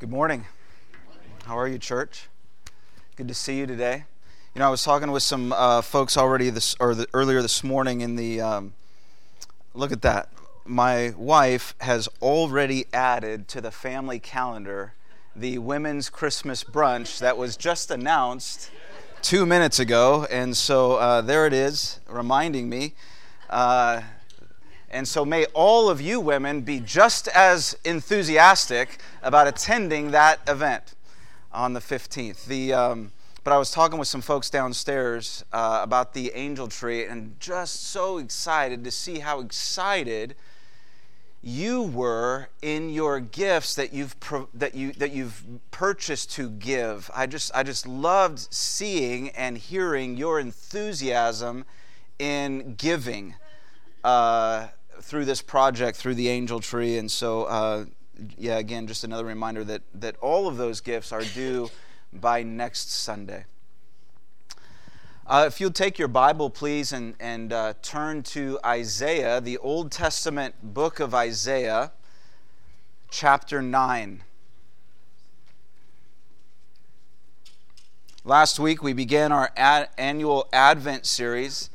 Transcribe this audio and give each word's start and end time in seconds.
Good 0.00 0.10
morning. 0.10 0.46
How 1.44 1.56
are 1.56 1.68
you, 1.68 1.78
church? 1.78 2.28
Good 3.14 3.28
to 3.28 3.34
see 3.34 3.58
you 3.58 3.66
today. 3.66 4.04
You 4.52 4.58
know, 4.58 4.66
I 4.66 4.70
was 4.70 4.82
talking 4.82 5.12
with 5.12 5.22
some 5.22 5.52
uh, 5.52 5.82
folks 5.82 6.16
already 6.16 6.50
this 6.50 6.74
or 6.80 6.96
the, 6.96 7.06
earlier 7.14 7.40
this 7.40 7.62
morning 7.62 8.00
in 8.00 8.16
the. 8.16 8.40
Um, 8.40 8.72
look 9.72 9.92
at 9.92 10.02
that. 10.02 10.30
My 10.64 11.14
wife 11.16 11.76
has 11.78 12.08
already 12.20 12.86
added 12.92 13.46
to 13.48 13.60
the 13.60 13.70
family 13.70 14.18
calendar 14.18 14.94
the 15.36 15.58
women's 15.58 16.10
Christmas 16.10 16.64
brunch 16.64 17.20
that 17.20 17.38
was 17.38 17.56
just 17.56 17.88
announced 17.92 18.72
two 19.22 19.46
minutes 19.46 19.78
ago, 19.78 20.26
and 20.28 20.56
so 20.56 20.96
uh, 20.96 21.20
there 21.20 21.46
it 21.46 21.52
is, 21.52 22.00
reminding 22.08 22.68
me. 22.68 22.94
Uh, 23.48 24.02
and 24.94 25.06
so 25.08 25.24
may 25.24 25.44
all 25.46 25.90
of 25.90 26.00
you 26.00 26.20
women 26.20 26.60
be 26.60 26.78
just 26.78 27.26
as 27.28 27.76
enthusiastic 27.84 29.00
about 29.22 29.48
attending 29.48 30.12
that 30.12 30.40
event 30.48 30.94
on 31.52 31.72
the 31.72 31.80
15th. 31.80 32.46
The, 32.46 32.72
um, 32.72 33.12
but 33.42 33.52
I 33.52 33.58
was 33.58 33.72
talking 33.72 33.98
with 33.98 34.06
some 34.06 34.20
folks 34.20 34.48
downstairs 34.48 35.44
uh, 35.52 35.80
about 35.82 36.14
the 36.14 36.30
angel 36.34 36.68
tree 36.68 37.04
and 37.04 37.38
just 37.40 37.88
so 37.88 38.18
excited 38.18 38.84
to 38.84 38.90
see 38.92 39.18
how 39.18 39.40
excited 39.40 40.36
you 41.42 41.82
were 41.82 42.48
in 42.62 42.88
your 42.88 43.20
gifts 43.20 43.74
that 43.74 43.92
you've 43.92 44.16
that 44.54 44.74
you 44.74 44.92
that 44.92 45.12
you've 45.12 45.44
purchased 45.70 46.32
to 46.32 46.48
give. 46.48 47.10
I 47.14 47.26
just 47.26 47.54
I 47.54 47.62
just 47.62 47.86
loved 47.86 48.38
seeing 48.50 49.28
and 49.30 49.58
hearing 49.58 50.16
your 50.16 50.40
enthusiasm 50.40 51.66
in 52.18 52.76
giving. 52.76 53.34
Uh, 54.02 54.68
through 55.04 55.26
this 55.26 55.42
project, 55.42 55.98
through 55.98 56.14
the 56.14 56.28
angel 56.28 56.60
tree. 56.60 56.96
And 56.96 57.10
so, 57.10 57.44
uh, 57.44 57.84
yeah, 58.38 58.56
again, 58.56 58.86
just 58.86 59.04
another 59.04 59.24
reminder 59.26 59.62
that, 59.64 59.82
that 59.92 60.16
all 60.16 60.48
of 60.48 60.56
those 60.56 60.80
gifts 60.80 61.12
are 61.12 61.22
due 61.22 61.70
by 62.10 62.42
next 62.42 62.90
Sunday. 62.90 63.44
Uh, 65.26 65.44
if 65.46 65.60
you'll 65.60 65.70
take 65.70 65.98
your 65.98 66.08
Bible, 66.08 66.48
please, 66.48 66.90
and, 66.92 67.14
and 67.20 67.52
uh, 67.52 67.74
turn 67.82 68.22
to 68.22 68.58
Isaiah, 68.64 69.42
the 69.42 69.58
Old 69.58 69.92
Testament 69.92 70.54
book 70.62 71.00
of 71.00 71.14
Isaiah, 71.14 71.92
chapter 73.10 73.60
9. 73.60 74.22
Last 78.24 78.58
week, 78.58 78.82
we 78.82 78.94
began 78.94 79.32
our 79.32 79.50
ad- 79.54 79.90
annual 79.98 80.48
Advent 80.50 81.04
series 81.04 81.68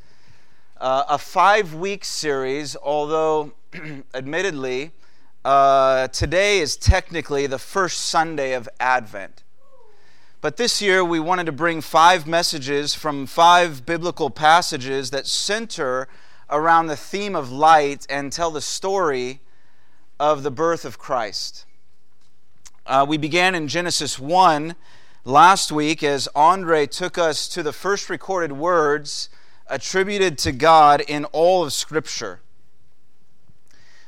uh, 0.79 1.03
a 1.09 1.17
five 1.17 1.73
week 1.73 2.05
series, 2.05 2.75
although 2.77 3.51
admittedly, 4.13 4.91
uh, 5.43 6.07
today 6.07 6.59
is 6.59 6.77
technically 6.77 7.47
the 7.47 7.59
first 7.59 7.99
Sunday 7.99 8.53
of 8.53 8.69
Advent. 8.79 9.43
But 10.41 10.55
this 10.55 10.81
year, 10.81 11.03
we 11.03 11.19
wanted 11.19 11.47
to 11.47 11.51
bring 11.51 11.81
five 11.81 12.25
messages 12.25 12.95
from 12.95 13.25
five 13.25 13.85
biblical 13.85 14.29
passages 14.29 15.11
that 15.11 15.27
center 15.27 16.07
around 16.49 16.87
the 16.87 16.95
theme 16.95 17.35
of 17.35 17.51
light 17.51 18.07
and 18.09 18.31
tell 18.31 18.49
the 18.49 18.61
story 18.61 19.41
of 20.17 20.43
the 20.43 20.51
birth 20.51 20.85
of 20.85 20.97
Christ. 20.97 21.65
Uh, 22.85 23.05
we 23.07 23.17
began 23.17 23.53
in 23.53 23.67
Genesis 23.67 24.17
1 24.17 24.75
last 25.25 25.73
week 25.73 26.01
as 26.03 26.29
Andre 26.33 26.87
took 26.87 27.17
us 27.17 27.49
to 27.49 27.61
the 27.61 27.73
first 27.73 28.09
recorded 28.09 28.53
words 28.53 29.29
attributed 29.69 30.37
to 30.39 30.51
God 30.51 31.01
in 31.01 31.25
all 31.25 31.63
of 31.63 31.73
Scripture. 31.73 32.41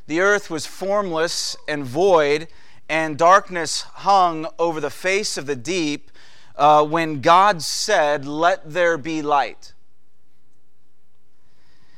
The 0.07 0.19
earth 0.19 0.49
was 0.49 0.65
formless 0.65 1.55
and 1.67 1.85
void, 1.85 2.47
and 2.89 3.17
darkness 3.17 3.81
hung 3.81 4.47
over 4.59 4.81
the 4.81 4.89
face 4.89 5.37
of 5.37 5.45
the 5.45 5.55
deep 5.55 6.11
uh, 6.57 6.83
when 6.85 7.21
God 7.21 7.61
said, 7.61 8.25
Let 8.25 8.73
there 8.73 8.97
be 8.97 9.21
light. 9.21 9.73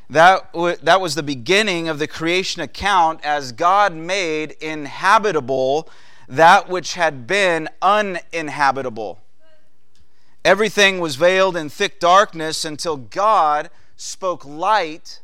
That, 0.09 0.53
w- 0.53 0.77
that 0.83 1.01
was 1.01 1.15
the 1.15 1.23
beginning 1.23 1.87
of 1.87 1.97
the 1.97 2.07
creation 2.07 2.61
account 2.61 3.25
as 3.25 3.51
God 3.51 3.95
made 3.95 4.51
inhabitable 4.61 5.89
that 6.27 6.69
which 6.69 6.93
had 6.93 7.25
been 7.25 7.67
uninhabitable. 7.81 9.22
Everything 10.45 10.99
was 10.99 11.15
veiled 11.15 11.55
in 11.55 11.69
thick 11.69 12.01
darkness 12.01 12.65
until 12.65 12.97
God 12.97 13.69
spoke 13.95 14.43
light 14.43 15.21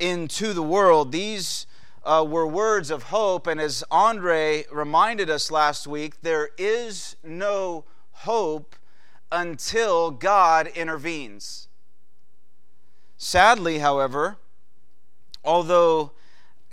into 0.00 0.52
the 0.52 0.62
world. 0.62 1.12
These 1.12 1.66
uh, 2.04 2.24
were 2.26 2.46
words 2.46 2.90
of 2.90 3.04
hope, 3.04 3.46
and 3.46 3.60
as 3.60 3.84
Andre 3.92 4.64
reminded 4.72 5.30
us 5.30 5.52
last 5.52 5.86
week, 5.86 6.20
there 6.22 6.50
is 6.58 7.14
no 7.22 7.84
hope 8.10 8.74
until 9.30 10.10
God 10.10 10.66
intervenes. 10.68 11.68
Sadly, 13.16 13.78
however, 13.78 14.36
although 15.44 16.10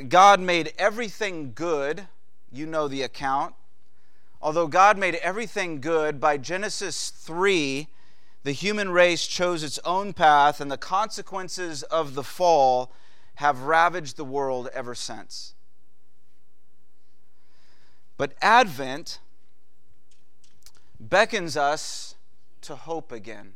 God 0.10 0.40
made 0.40 0.74
everything 0.80 1.52
good, 1.54 2.08
you 2.52 2.66
know 2.66 2.88
the 2.88 3.04
account, 3.04 3.54
Although 4.44 4.68
God 4.68 4.98
made 4.98 5.16
everything 5.16 5.80
good, 5.80 6.20
by 6.20 6.36
Genesis 6.36 7.12
3, 7.12 7.88
the 8.44 8.52
human 8.52 8.90
race 8.90 9.26
chose 9.26 9.64
its 9.64 9.80
own 9.86 10.12
path, 10.12 10.60
and 10.60 10.70
the 10.70 10.78
consequences 10.78 11.82
of 11.84 12.14
the 12.14 12.26
fall 12.26 12.92
have 13.36 13.62
ravaged 13.62 14.18
the 14.18 14.26
world 14.26 14.68
ever 14.74 14.94
since. 14.94 15.54
But 18.18 18.34
Advent 18.42 19.20
beckons 21.00 21.56
us 21.56 22.16
to 22.64 22.76
hope 22.76 23.14
again. 23.14 23.54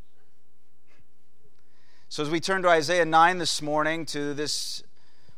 So, 2.08 2.24
as 2.24 2.30
we 2.30 2.40
turn 2.40 2.62
to 2.62 2.69
Isaiah 2.69 3.04
9 3.04 3.40
this 3.40 3.62
morning, 3.62 4.06
to 4.06 4.34
this 4.34 4.84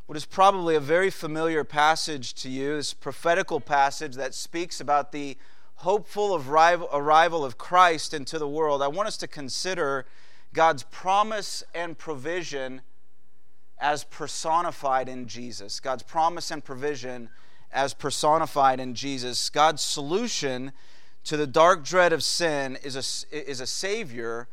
what 0.09 0.17
is 0.17 0.25
probably 0.25 0.73
a 0.73 0.79
very 0.79 1.11
familiar 1.11 1.63
passage 1.63 2.33
to 2.33 2.49
you, 2.49 2.77
this 2.77 2.95
prophetical 2.95 3.59
passage 3.59 4.15
that 4.15 4.33
speaks 4.33 4.81
about 4.81 5.11
the 5.11 5.37
hopeful 5.75 6.35
arrival 6.35 7.45
of 7.45 7.59
Christ 7.59 8.15
into 8.15 8.39
the 8.39 8.47
world, 8.47 8.81
I 8.81 8.87
want 8.87 9.07
us 9.07 9.17
to 9.17 9.27
consider 9.27 10.07
God's 10.51 10.81
promise 10.81 11.63
and 11.75 11.95
provision 11.95 12.81
as 13.77 14.03
personified 14.03 15.07
in 15.07 15.27
Jesus. 15.27 15.79
God's 15.79 16.01
promise 16.01 16.49
and 16.49 16.65
provision 16.65 17.29
as 17.71 17.93
personified 17.93 18.79
in 18.79 18.95
Jesus. 18.95 19.51
God's 19.51 19.83
solution 19.83 20.71
to 21.25 21.37
the 21.37 21.45
dark 21.45 21.85
dread 21.85 22.13
of 22.13 22.23
sin 22.23 22.79
is 22.83 22.95
a, 22.95 23.37
is 23.51 23.61
a 23.61 23.67
Savior 23.67 24.47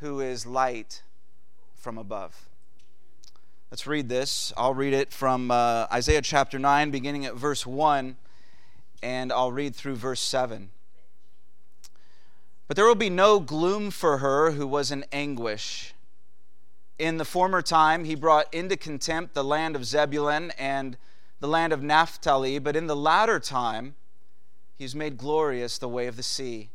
who 0.00 0.20
is 0.20 0.44
light 0.44 1.02
from 1.72 1.96
above. 1.96 2.50
Let's 3.72 3.86
read 3.86 4.10
this. 4.10 4.52
I'll 4.54 4.74
read 4.74 4.92
it 4.92 5.14
from 5.14 5.50
uh, 5.50 5.86
Isaiah 5.90 6.20
chapter 6.20 6.58
9, 6.58 6.90
beginning 6.90 7.24
at 7.24 7.36
verse 7.36 7.66
1, 7.66 8.18
and 9.02 9.32
I'll 9.32 9.50
read 9.50 9.74
through 9.74 9.96
verse 9.96 10.20
7. 10.20 10.68
But 12.68 12.76
there 12.76 12.84
will 12.84 12.94
be 12.94 13.08
no 13.08 13.40
gloom 13.40 13.90
for 13.90 14.18
her 14.18 14.50
who 14.50 14.66
was 14.66 14.90
in 14.90 15.06
anguish. 15.10 15.94
In 16.98 17.16
the 17.16 17.24
former 17.24 17.62
time, 17.62 18.04
he 18.04 18.14
brought 18.14 18.52
into 18.52 18.76
contempt 18.76 19.32
the 19.32 19.42
land 19.42 19.74
of 19.74 19.86
Zebulun 19.86 20.50
and 20.58 20.98
the 21.40 21.48
land 21.48 21.72
of 21.72 21.82
Naphtali, 21.82 22.58
but 22.58 22.76
in 22.76 22.88
the 22.88 22.94
latter 22.94 23.40
time, 23.40 23.94
he's 24.76 24.94
made 24.94 25.16
glorious 25.16 25.78
the 25.78 25.88
way 25.88 26.06
of 26.08 26.16
the 26.16 26.22
sea, 26.22 26.68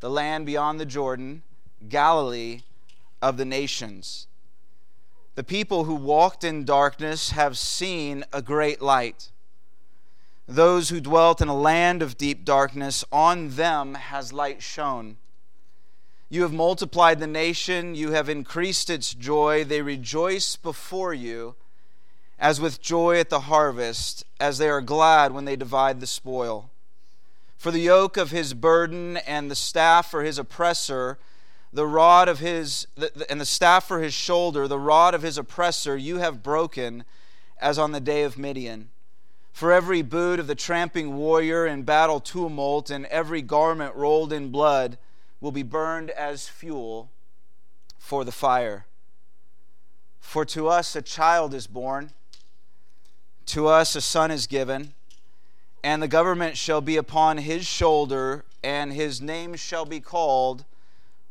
the 0.00 0.10
land 0.10 0.44
beyond 0.44 0.78
the 0.78 0.84
Jordan, 0.84 1.42
Galilee 1.88 2.64
of 3.22 3.38
the 3.38 3.46
nations. 3.46 4.26
The 5.34 5.44
people 5.44 5.84
who 5.84 5.94
walked 5.94 6.44
in 6.44 6.64
darkness 6.64 7.30
have 7.30 7.58
seen 7.58 8.24
a 8.32 8.40
great 8.40 8.80
light. 8.80 9.30
Those 10.46 10.90
who 10.90 11.00
dwelt 11.00 11.40
in 11.40 11.48
a 11.48 11.56
land 11.56 12.02
of 12.02 12.16
deep 12.16 12.44
darkness, 12.44 13.04
on 13.10 13.50
them 13.50 13.94
has 13.94 14.32
light 14.32 14.62
shone. 14.62 15.16
You 16.28 16.42
have 16.42 16.52
multiplied 16.52 17.20
the 17.20 17.26
nation, 17.26 17.94
you 17.94 18.12
have 18.12 18.28
increased 18.28 18.90
its 18.90 19.14
joy. 19.14 19.64
They 19.64 19.82
rejoice 19.82 20.56
before 20.56 21.14
you 21.14 21.56
as 22.38 22.60
with 22.60 22.80
joy 22.80 23.18
at 23.18 23.30
the 23.30 23.40
harvest, 23.40 24.24
as 24.40 24.58
they 24.58 24.68
are 24.68 24.80
glad 24.80 25.32
when 25.32 25.44
they 25.44 25.56
divide 25.56 26.00
the 26.00 26.06
spoil. 26.06 26.70
For 27.56 27.70
the 27.70 27.80
yoke 27.80 28.16
of 28.16 28.32
his 28.32 28.52
burden 28.52 29.16
and 29.18 29.50
the 29.50 29.54
staff 29.54 30.10
for 30.10 30.22
his 30.22 30.38
oppressor, 30.38 31.18
the 31.74 31.86
rod 31.86 32.28
of 32.28 32.38
his 32.38 32.86
and 33.28 33.40
the 33.40 33.44
staff 33.44 33.86
for 33.86 34.00
his 34.00 34.14
shoulder, 34.14 34.68
the 34.68 34.78
rod 34.78 35.12
of 35.12 35.22
his 35.22 35.36
oppressor, 35.36 35.96
you 35.96 36.18
have 36.18 36.42
broken 36.42 37.04
as 37.60 37.78
on 37.78 37.92
the 37.92 38.00
day 38.00 38.22
of 38.22 38.38
Midian. 38.38 38.90
For 39.52 39.72
every 39.72 40.00
boot 40.00 40.40
of 40.40 40.46
the 40.46 40.54
tramping 40.54 41.16
warrior 41.16 41.66
in 41.66 41.82
battle 41.82 42.20
tumult 42.20 42.90
and 42.90 43.06
every 43.06 43.42
garment 43.42 43.94
rolled 43.94 44.32
in 44.32 44.50
blood 44.50 44.98
will 45.40 45.52
be 45.52 45.62
burned 45.62 46.10
as 46.10 46.48
fuel 46.48 47.10
for 47.98 48.24
the 48.24 48.32
fire. 48.32 48.86
For 50.20 50.44
to 50.46 50.68
us 50.68 50.94
a 50.96 51.02
child 51.02 51.54
is 51.54 51.66
born, 51.66 52.12
to 53.46 53.66
us 53.66 53.94
a 53.94 54.00
son 54.00 54.30
is 54.30 54.46
given 54.46 54.94
and 55.84 56.02
the 56.02 56.08
government 56.08 56.56
shall 56.56 56.80
be 56.80 56.96
upon 56.96 57.36
his 57.36 57.66
shoulder, 57.66 58.46
and 58.62 58.90
his 58.90 59.20
name 59.20 59.54
shall 59.54 59.84
be 59.84 60.00
called 60.00 60.64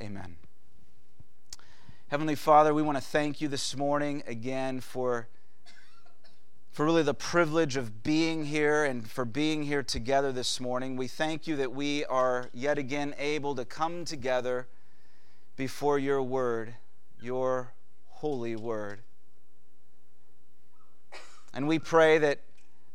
Amen. 0.00 0.36
Heavenly 2.06 2.36
Father, 2.36 2.72
we 2.72 2.82
want 2.82 2.96
to 2.98 3.02
thank 3.02 3.40
you 3.40 3.48
this 3.48 3.76
morning 3.76 4.22
again 4.28 4.80
for, 4.80 5.26
for 6.70 6.86
really 6.86 7.02
the 7.02 7.14
privilege 7.14 7.76
of 7.76 8.04
being 8.04 8.44
here 8.44 8.84
and 8.84 9.10
for 9.10 9.24
being 9.24 9.64
here 9.64 9.82
together 9.82 10.30
this 10.30 10.60
morning. 10.60 10.96
We 10.96 11.08
thank 11.08 11.48
you 11.48 11.56
that 11.56 11.72
we 11.72 12.04
are 12.04 12.48
yet 12.54 12.78
again 12.78 13.12
able 13.18 13.56
to 13.56 13.64
come 13.64 14.04
together 14.04 14.68
before 15.56 15.98
your 15.98 16.22
word, 16.22 16.76
your 17.20 17.72
holy 18.06 18.54
word. 18.54 19.00
And 21.52 21.66
we 21.66 21.80
pray 21.80 22.18
that 22.18 22.38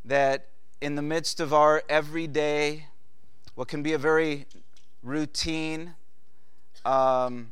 that 0.05 0.47
in 0.79 0.95
the 0.95 1.01
midst 1.01 1.41
of 1.41 1.53
our 1.53 1.83
everyday, 1.89 2.87
what 3.55 3.67
can 3.67 3.83
be 3.83 3.91
a 3.91 3.97
very 3.97 4.45
routine, 5.01 5.95
um, 6.85 7.51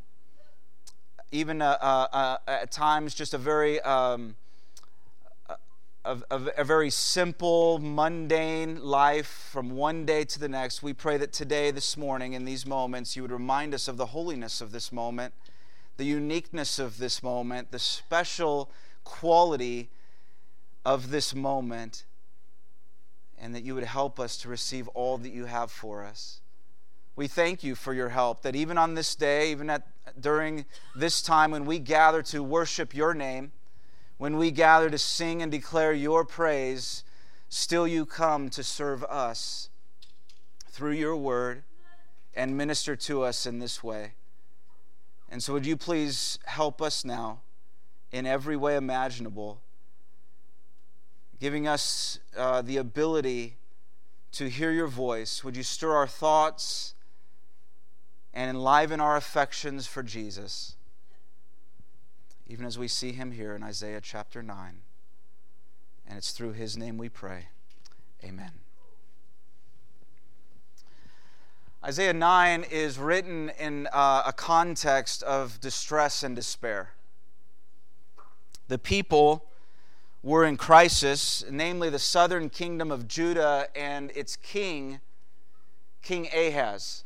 even 1.32 1.62
uh, 1.62 1.78
uh, 1.82 2.08
uh, 2.12 2.38
at 2.48 2.72
times 2.72 3.16
just 3.16 3.34
a 3.34 3.38
very 3.38 3.80
um, 3.82 4.36
a, 6.04 6.18
a, 6.32 6.42
a, 6.58 6.64
very 6.64 6.90
simple, 6.90 7.78
mundane 7.80 8.84
life 8.84 9.50
from 9.52 9.72
one 9.72 10.06
day 10.06 10.24
to 10.26 10.40
the 10.40 10.50
next. 10.50 10.82
We 10.82 10.94
pray 10.94 11.18
that 11.18 11.32
today, 11.32 11.70
this 11.70 11.96
morning, 11.96 12.34
in 12.34 12.44
these 12.44 12.66
moments, 12.66 13.16
you 13.16 13.22
would 13.22 13.32
remind 13.32 13.74
us 13.74 13.88
of 13.88 13.98
the 13.98 14.08
holiness 14.08 14.62
of 14.62 14.72
this 14.72 14.92
moment, 14.92 15.34
the 15.98 16.06
uniqueness 16.06 16.80
of 16.80 16.98
this 16.98 17.22
moment, 17.22 17.72
the 17.72 17.80
special 17.80 18.72
quality 19.04 19.90
of 20.84 21.12
this 21.12 21.36
moment, 21.36 22.06
and 23.38 23.54
that 23.54 23.64
you 23.64 23.76
would 23.76 23.84
help 23.84 24.20
us 24.20 24.38
to 24.38 24.50
receive 24.50 24.88
all 24.90 25.20
that 25.20 25.32
you 25.32 25.46
have 25.46 25.72
for 25.72 26.04
us. 26.04 26.42
We 27.16 27.28
thank 27.28 27.64
you 27.64 27.76
for 27.76 27.94
your 27.94 28.10
help, 28.10 28.42
that 28.42 28.56
even 28.56 28.78
on 28.78 28.96
this 28.96 29.16
day, 29.16 29.52
even 29.52 29.70
at, 29.70 29.86
during 30.20 30.66
this 30.96 31.22
time 31.22 31.52
when 31.52 31.66
we 31.66 31.80
gather 31.80 32.22
to 32.24 32.42
worship 32.42 32.96
your 32.96 33.14
name, 33.14 33.52
when 34.18 34.38
we 34.38 34.52
gather 34.52 34.90
to 34.90 34.98
sing 34.98 35.42
and 35.42 35.52
declare 35.52 35.94
your 35.94 36.24
praise, 36.24 37.04
still 37.50 37.88
you 37.88 38.06
come 38.06 38.50
to 38.50 38.64
serve 38.64 39.04
us 39.06 39.70
through 40.68 40.94
your 40.94 41.16
word 41.16 41.64
and 42.34 42.56
minister 42.56 42.96
to 42.96 43.24
us 43.24 43.46
in 43.46 43.60
this 43.60 43.84
way. 43.84 44.14
And 45.30 45.44
so, 45.44 45.54
would 45.54 45.66
you 45.66 45.78
please 45.78 46.40
help 46.46 46.82
us 46.82 47.04
now 47.04 47.42
in 48.12 48.26
every 48.26 48.56
way 48.56 48.76
imaginable 48.76 49.62
giving 51.42 51.68
us 51.68 52.20
uh, 52.38 52.62
the 52.62 52.78
ability 52.78 53.58
to 54.32 54.48
hear 54.48 54.72
your 54.72 54.88
voice. 54.88 55.44
Would 55.44 55.58
you 55.58 55.64
stir 55.64 55.92
our 55.92 56.06
thoughts 56.06 56.94
and 58.34 58.50
enliven 58.50 59.00
our 59.00 59.16
affections 59.16 59.88
for 59.88 60.04
Jesus, 60.04 60.76
even 62.48 62.66
as 62.66 62.78
we 62.78 62.88
see 62.88 63.12
him 63.12 63.32
here 63.32 63.56
in 63.56 63.64
Isaiah 63.64 64.02
chapter 64.02 64.42
9? 64.42 64.82
And 66.08 66.18
it's 66.18 66.32
through 66.32 66.54
his 66.54 66.78
name 66.78 66.98
we 66.98 67.10
pray. 67.10 67.48
Amen. 68.24 68.52
Isaiah 71.84 72.14
9 72.14 72.66
is 72.70 73.00
written 73.00 73.50
in 73.60 73.88
uh, 73.92 74.24
a 74.28 74.34
context 74.34 75.24
of 75.24 75.60
distress 75.60 76.22
and 76.22 76.36
despair. 76.36 76.92
The 78.68 78.78
people 78.78 79.46
were 80.22 80.46
in 80.46 80.58
crisis, 80.58 81.44
namely 81.50 81.90
the 81.90 81.98
southern 81.98 82.50
kingdom 82.50 82.92
of 82.92 83.08
Judah 83.08 83.68
and 83.76 84.12
its 84.16 84.36
king, 84.36 85.00
King 86.04 86.28
Ahaz. 86.34 87.04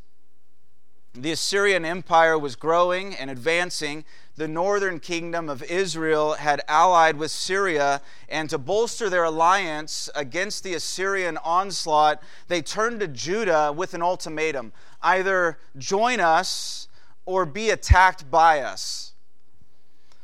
The 1.18 1.32
Assyrian 1.32 1.86
Empire 1.86 2.38
was 2.38 2.58
growing 2.58 3.16
and 3.16 3.32
advancing. 3.32 4.04
The 4.36 4.50
northern 4.50 5.00
kingdom 5.00 5.48
of 5.48 5.64
Israel 5.64 6.34
had 6.34 6.62
allied 6.68 7.16
with 7.16 7.32
Syria, 7.32 8.02
and 8.28 8.50
to 8.50 8.58
bolster 8.58 9.10
their 9.10 9.24
alliance 9.24 10.10
against 10.14 10.66
the 10.66 10.74
Assyrian 10.74 11.38
onslaught, 11.38 12.22
they 12.50 12.62
turned 12.62 13.00
to 13.00 13.08
Judah 13.08 13.72
with 13.72 13.94
an 13.94 14.02
ultimatum 14.02 14.74
either 15.02 15.58
join 15.78 16.20
us 16.20 16.90
or 17.26 17.46
be 17.46 17.70
attacked 17.70 18.30
by 18.30 18.60
us. 18.60 19.14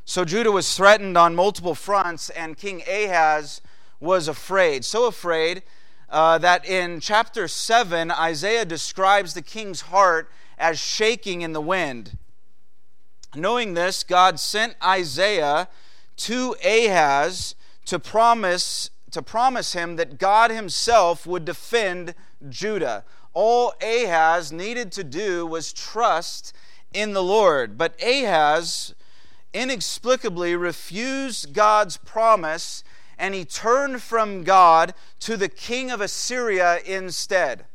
So 0.04 0.26
Judah 0.26 0.52
was 0.52 0.76
threatened 0.76 1.18
on 1.18 1.36
multiple 1.36 1.76
fronts, 1.76 2.30
and 2.32 2.58
King 2.58 2.84
Ahaz 2.86 3.62
was 4.02 4.28
afraid. 4.28 4.84
So 4.84 5.08
afraid 5.08 5.64
uh, 6.10 6.38
that 6.40 6.66
in 6.66 7.00
chapter 7.00 7.48
7, 7.48 8.12
Isaiah 8.12 8.66
describes 8.66 9.34
the 9.34 9.42
king's 9.42 9.82
heart 9.82 10.30
as 10.62 10.80
shaking 10.80 11.42
in 11.42 11.52
the 11.52 11.60
wind. 11.60 12.18
Knowing 13.36 13.74
this, 13.74 14.04
God 14.04 14.40
sent 14.40 14.76
Isaiah 14.84 15.68
to 16.18 16.56
Ahaz 16.64 17.56
to 17.86 18.00
promise, 18.00 18.90
to 19.10 19.22
promise 19.22 19.74
him 19.74 19.96
that 19.96 20.20
God 20.20 20.52
himself 20.52 21.26
would 21.26 21.44
defend 21.44 22.14
Judah. 22.48 23.04
All 23.34 23.74
Ahaz 23.82 24.52
needed 24.52 24.92
to 24.94 25.04
do 25.04 25.46
was 25.46 25.74
trust 25.74 26.54
in 26.94 27.14
the 27.14 27.24
Lord. 27.24 27.78
But 27.78 28.02
Ahaz 28.02 28.94
inexplicably 29.54 30.56
refused 30.56 31.54
God's 31.54 31.98
promise 31.98 32.84
and 33.18 33.34
he 33.34 33.46
turned 33.46 34.02
from 34.02 34.44
God 34.44 34.94
to 35.20 35.38
the 35.38 35.50
king 35.50 35.92
of 35.92 36.02
Assyria 36.02 36.80
instead. 36.86 37.66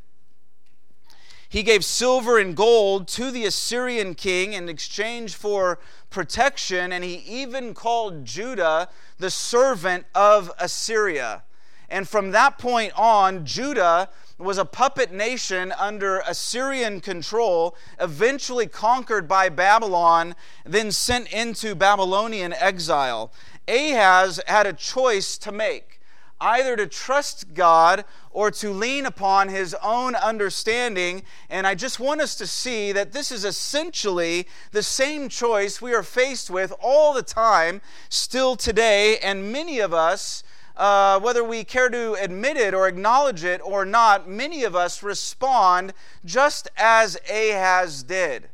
He 1.57 1.63
gave 1.63 1.87
silver 1.87 2.37
and 2.37 2.55
gold 2.55 3.09
to 3.09 3.31
the 3.31 3.47
Assyrian 3.47 4.15
king 4.15 4.53
in 4.53 4.69
exchange 4.69 5.35
for 5.37 5.79
protection, 6.11 6.93
and 6.93 7.03
he 7.03 7.15
even 7.27 7.73
called 7.73 8.27
Judah 8.27 8.91
the 9.19 9.31
servant 9.31 10.05
of 10.15 10.53
Assyria. 10.59 11.45
And 11.89 12.07
from 12.07 12.33
that 12.33 12.59
point 12.59 12.93
on, 12.95 13.47
Judah 13.47 14.11
was 14.37 14.59
a 14.59 14.67
puppet 14.67 15.15
nation 15.15 15.73
under 15.79 16.19
Assyrian 16.29 17.01
control, 17.01 17.75
eventually 17.99 18.67
conquered 18.67 19.27
by 19.27 19.49
Babylon, 19.49 20.35
then 20.67 20.93
sent 20.93 21.33
into 21.33 21.75
Babylonian 21.75 22.53
exile. 22.53 23.33
Ahaz 23.67 24.43
had 24.47 24.67
a 24.67 24.75
choice 24.75 25.39
to 25.39 25.53
make 25.53 25.96
either 26.41 26.77
to 26.77 26.87
trust 26.87 27.55
God 27.55 28.05
or 28.31 28.51
to 28.51 28.71
lean 28.71 29.07
upon 29.07 29.49
his 29.49 29.75
own 29.83 30.15
understanding. 30.15 31.23
And 31.49 31.67
I 31.67 31.75
just 31.75 31.99
want 31.99 32.21
us 32.21 32.35
to 32.37 32.47
see 32.47 32.93
that 32.93 33.13
this 33.13 33.33
is 33.33 33.45
essentially 33.45 34.47
the 34.73 34.83
same 34.83 35.29
choice 35.29 35.81
we 35.81 35.95
are 35.95 36.03
faced 36.03 36.51
with 36.51 36.73
all 36.81 37.15
the 37.15 37.23
time, 37.23 37.81
still 38.09 38.57
today. 38.57 39.19
And 39.19 39.53
many 39.53 39.79
of 39.79 39.95
us 39.95 40.43
uh, 40.77 41.19
whether 41.21 41.43
we 41.43 41.65
care 41.65 41.89
to 41.89 42.15
admit 42.15 42.57
it 42.57 42.75
or 42.75 42.87
acknowledge 42.87 43.45
it 43.45 43.61
or 43.65 43.85
not, 43.85 44.29
many 44.29 44.63
of 44.63 44.77
us 44.77 45.03
respond 45.03 45.95
just 46.25 46.69
as 46.77 47.17
Ahaz 47.31 48.03
did, 48.03 48.49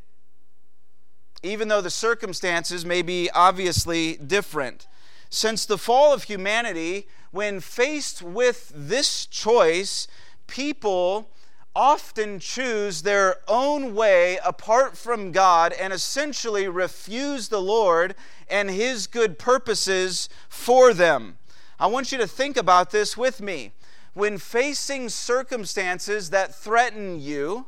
even 1.41 1.67
though 1.67 1.81
the 1.81 1.89
circumstances 1.89 2.85
may 2.85 3.01
be 3.01 3.29
obviously 3.31 4.15
different. 4.15 4.87
Since 5.29 5.65
the 5.65 5.77
fall 5.77 6.13
of 6.13 6.23
humanity, 6.23 7.07
when 7.33 7.59
faced 7.59 8.21
with 8.21 8.71
this 8.75 9.25
choice, 9.25 10.07
people 10.45 11.31
often 11.75 12.37
choose 12.37 13.01
their 13.01 13.37
own 13.47 13.95
way 13.95 14.37
apart 14.45 14.95
from 14.95 15.31
God 15.31 15.73
and 15.73 15.91
essentially 15.91 16.67
refuse 16.67 17.47
the 17.47 17.59
Lord 17.59 18.13
and 18.47 18.69
His 18.69 19.07
good 19.07 19.39
purposes 19.39 20.29
for 20.47 20.93
them. 20.93 21.39
I 21.79 21.87
want 21.87 22.11
you 22.11 22.19
to 22.19 22.27
think 22.27 22.55
about 22.55 22.91
this 22.91 23.17
with 23.17 23.41
me. 23.41 23.71
When 24.13 24.37
facing 24.37 25.09
circumstances 25.09 26.29
that 26.29 26.53
threaten 26.53 27.19
you, 27.19 27.65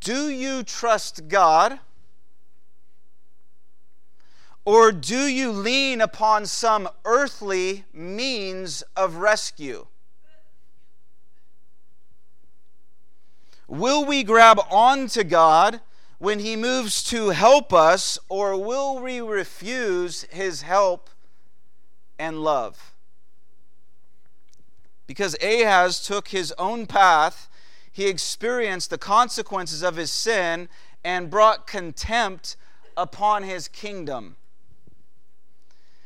do 0.00 0.28
you 0.28 0.64
trust 0.64 1.28
God? 1.28 1.78
Or 4.64 4.92
do 4.92 5.26
you 5.26 5.50
lean 5.50 6.00
upon 6.00 6.46
some 6.46 6.88
earthly 7.04 7.84
means 7.92 8.82
of 8.96 9.16
rescue? 9.16 9.86
Will 13.66 14.04
we 14.04 14.22
grab 14.22 14.60
onto 14.70 15.24
God 15.24 15.80
when 16.18 16.38
He 16.38 16.54
moves 16.54 17.02
to 17.04 17.30
help 17.30 17.72
us, 17.72 18.18
or 18.28 18.56
will 18.56 19.00
we 19.00 19.20
refuse 19.20 20.22
His 20.30 20.62
help 20.62 21.10
and 22.18 22.44
love? 22.44 22.92
Because 25.06 25.36
Ahaz 25.42 26.00
took 26.00 26.28
his 26.28 26.52
own 26.52 26.86
path, 26.86 27.50
he 27.92 28.06
experienced 28.06 28.88
the 28.88 28.96
consequences 28.96 29.82
of 29.82 29.96
his 29.96 30.10
sin 30.10 30.70
and 31.04 31.28
brought 31.28 31.66
contempt 31.66 32.56
upon 32.96 33.42
his 33.42 33.68
kingdom. 33.68 34.36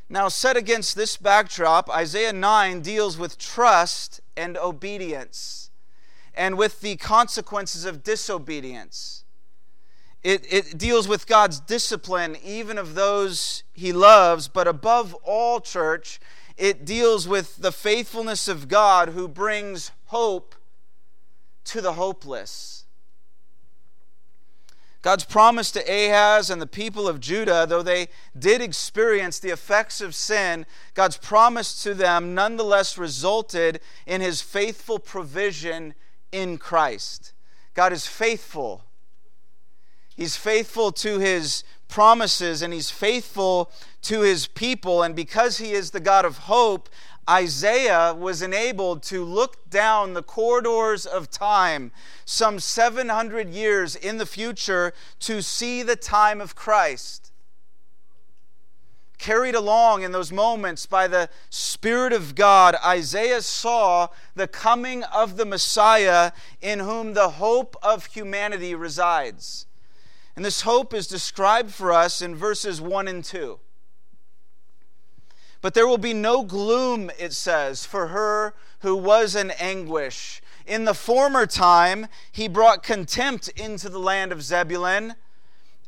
Now, 0.08 0.28
set 0.28 0.56
against 0.56 0.94
this 0.94 1.16
backdrop, 1.16 1.90
Isaiah 1.90 2.32
9 2.32 2.80
deals 2.80 3.18
with 3.18 3.38
trust 3.38 4.20
and 4.36 4.56
obedience 4.56 5.70
and 6.34 6.56
with 6.56 6.80
the 6.80 6.96
consequences 6.96 7.84
of 7.84 8.04
disobedience. 8.04 9.24
It, 10.22 10.46
it 10.52 10.78
deals 10.78 11.08
with 11.08 11.26
God's 11.26 11.60
discipline, 11.60 12.36
even 12.44 12.78
of 12.78 12.94
those 12.94 13.64
he 13.72 13.92
loves, 13.92 14.48
but 14.48 14.68
above 14.68 15.14
all, 15.24 15.60
church, 15.60 16.20
it 16.56 16.84
deals 16.84 17.26
with 17.26 17.56
the 17.56 17.72
faithfulness 17.72 18.48
of 18.48 18.68
God 18.68 19.10
who 19.10 19.28
brings 19.28 19.90
hope 20.06 20.54
to 21.64 21.80
the 21.80 21.94
hopeless. 21.94 22.75
God's 25.06 25.22
promise 25.22 25.70
to 25.70 25.80
Ahaz 25.82 26.50
and 26.50 26.60
the 26.60 26.66
people 26.66 27.06
of 27.06 27.20
Judah, 27.20 27.64
though 27.64 27.80
they 27.80 28.08
did 28.36 28.60
experience 28.60 29.38
the 29.38 29.50
effects 29.50 30.00
of 30.00 30.16
sin, 30.16 30.66
God's 30.94 31.16
promise 31.16 31.80
to 31.84 31.94
them 31.94 32.34
nonetheless 32.34 32.98
resulted 32.98 33.78
in 34.04 34.20
his 34.20 34.42
faithful 34.42 34.98
provision 34.98 35.94
in 36.32 36.58
Christ. 36.58 37.34
God 37.74 37.92
is 37.92 38.08
faithful. 38.08 38.82
He's 40.16 40.36
faithful 40.36 40.90
to 40.90 41.20
his 41.20 41.62
promises 41.86 42.60
and 42.60 42.72
he's 42.72 42.90
faithful 42.90 43.70
to 44.02 44.22
his 44.22 44.48
people. 44.48 45.04
And 45.04 45.14
because 45.14 45.58
he 45.58 45.70
is 45.70 45.92
the 45.92 46.00
God 46.00 46.24
of 46.24 46.36
hope, 46.38 46.88
Isaiah 47.28 48.14
was 48.14 48.40
enabled 48.40 49.02
to 49.04 49.24
look 49.24 49.68
down 49.68 50.14
the 50.14 50.22
corridors 50.22 51.06
of 51.06 51.30
time, 51.30 51.90
some 52.24 52.60
700 52.60 53.50
years 53.50 53.96
in 53.96 54.18
the 54.18 54.26
future, 54.26 54.92
to 55.20 55.42
see 55.42 55.82
the 55.82 55.96
time 55.96 56.40
of 56.40 56.54
Christ. 56.54 57.32
Carried 59.18 59.54
along 59.54 60.02
in 60.02 60.12
those 60.12 60.30
moments 60.30 60.86
by 60.86 61.08
the 61.08 61.28
Spirit 61.50 62.12
of 62.12 62.34
God, 62.34 62.76
Isaiah 62.84 63.42
saw 63.42 64.08
the 64.34 64.46
coming 64.46 65.02
of 65.04 65.36
the 65.36 65.46
Messiah 65.46 66.32
in 66.60 66.80
whom 66.80 67.14
the 67.14 67.30
hope 67.30 67.76
of 67.82 68.06
humanity 68.06 68.74
resides. 68.74 69.66
And 70.36 70.44
this 70.44 70.60
hope 70.60 70.92
is 70.92 71.06
described 71.06 71.72
for 71.72 71.92
us 71.92 72.20
in 72.20 72.36
verses 72.36 72.80
1 72.80 73.08
and 73.08 73.24
2. 73.24 73.58
But 75.66 75.74
there 75.74 75.88
will 75.88 75.98
be 75.98 76.14
no 76.14 76.44
gloom, 76.44 77.10
it 77.18 77.32
says, 77.32 77.84
for 77.84 78.06
her 78.06 78.54
who 78.82 78.94
was 78.94 79.34
in 79.34 79.50
anguish. 79.50 80.40
In 80.64 80.84
the 80.84 80.94
former 80.94 81.44
time, 81.44 82.06
he 82.30 82.46
brought 82.46 82.84
contempt 82.84 83.48
into 83.48 83.88
the 83.88 83.98
land 83.98 84.30
of 84.30 84.44
Zebulun 84.44 85.16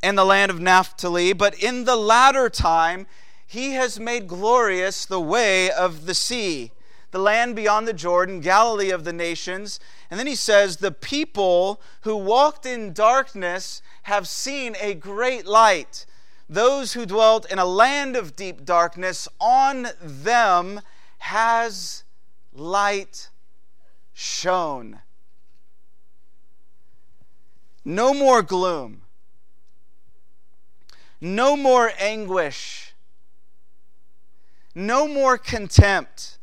and 0.02 0.18
the 0.18 0.25
land 0.25 0.50
of 0.50 0.58
Naphtali, 0.58 1.32
but 1.32 1.54
in 1.62 1.85
the 1.85 1.94
latter 1.94 2.50
time, 2.50 3.06
he 3.47 3.75
has 3.75 4.00
made 4.00 4.26
glorious 4.26 5.06
the 5.06 5.20
way 5.20 5.70
of 5.70 6.06
the 6.06 6.14
sea, 6.14 6.73
the 7.12 7.20
land 7.20 7.54
beyond 7.54 7.87
the 7.87 7.92
Jordan, 7.92 8.40
Galilee 8.40 8.90
of 8.90 9.04
the 9.04 9.12
nations. 9.12 9.78
And 10.11 10.18
then 10.18 10.26
he 10.26 10.35
says, 10.35 10.78
The 10.78 10.90
people 10.90 11.80
who 12.00 12.16
walked 12.16 12.66
in 12.66 12.92
darkness 12.92 13.80
have 14.02 14.26
seen 14.26 14.75
a 14.80 14.94
great 14.94 15.47
light 15.47 16.04
those 16.49 16.95
who 16.95 17.05
dwelt 17.05 17.50
in 17.50 17.59
a 17.59 17.64
land 17.64 18.17
of 18.17 18.35
deep 18.35 18.64
darkness, 18.64 19.28
on 19.40 19.88
them 20.00 20.81
has 21.19 22.05
light 22.52 23.28
shone. 24.14 25.00
No 27.85 28.14
more 28.14 28.43
gloom, 28.43 29.02
no 31.21 31.57
more 31.57 31.93
anguish, 31.99 32.95
no 34.75 35.09
more 35.09 35.38
contempt 35.38 36.38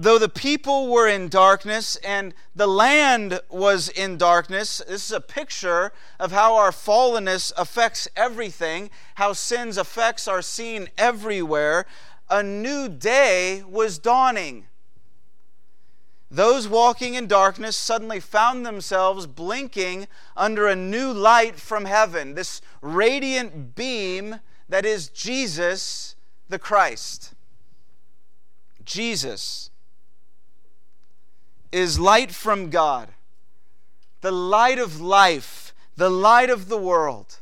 though 0.00 0.18
the 0.18 0.30
people 0.30 0.88
were 0.88 1.06
in 1.06 1.28
darkness 1.28 1.96
and 1.96 2.32
the 2.56 2.66
land 2.66 3.38
was 3.50 3.90
in 3.90 4.16
darkness, 4.16 4.80
this 4.88 5.04
is 5.04 5.12
a 5.12 5.20
picture 5.20 5.92
of 6.18 6.32
how 6.32 6.56
our 6.56 6.70
fallenness 6.70 7.52
affects 7.54 8.08
everything, 8.16 8.88
how 9.16 9.34
sins 9.34 9.76
effects 9.76 10.26
are 10.26 10.40
seen 10.40 10.88
everywhere. 10.96 11.84
A 12.30 12.42
new 12.42 12.88
day 12.88 13.62
was 13.68 13.98
dawning. 13.98 14.64
Those 16.30 16.66
walking 16.66 17.12
in 17.12 17.26
darkness 17.26 17.76
suddenly 17.76 18.20
found 18.20 18.64
themselves 18.64 19.26
blinking 19.26 20.08
under 20.34 20.66
a 20.66 20.76
new 20.76 21.12
light 21.12 21.56
from 21.56 21.84
heaven, 21.84 22.36
this 22.36 22.62
radiant 22.80 23.74
beam 23.74 24.36
that 24.66 24.86
is 24.86 25.08
Jesus 25.10 26.16
the 26.48 26.58
Christ. 26.58 27.34
Jesus 28.82 29.70
is 31.72 31.98
light 31.98 32.32
from 32.32 32.70
God, 32.70 33.08
the 34.20 34.32
light 34.32 34.78
of 34.78 35.00
life, 35.00 35.74
the 35.96 36.10
light 36.10 36.50
of 36.50 36.68
the 36.68 36.78
world. 36.78 37.40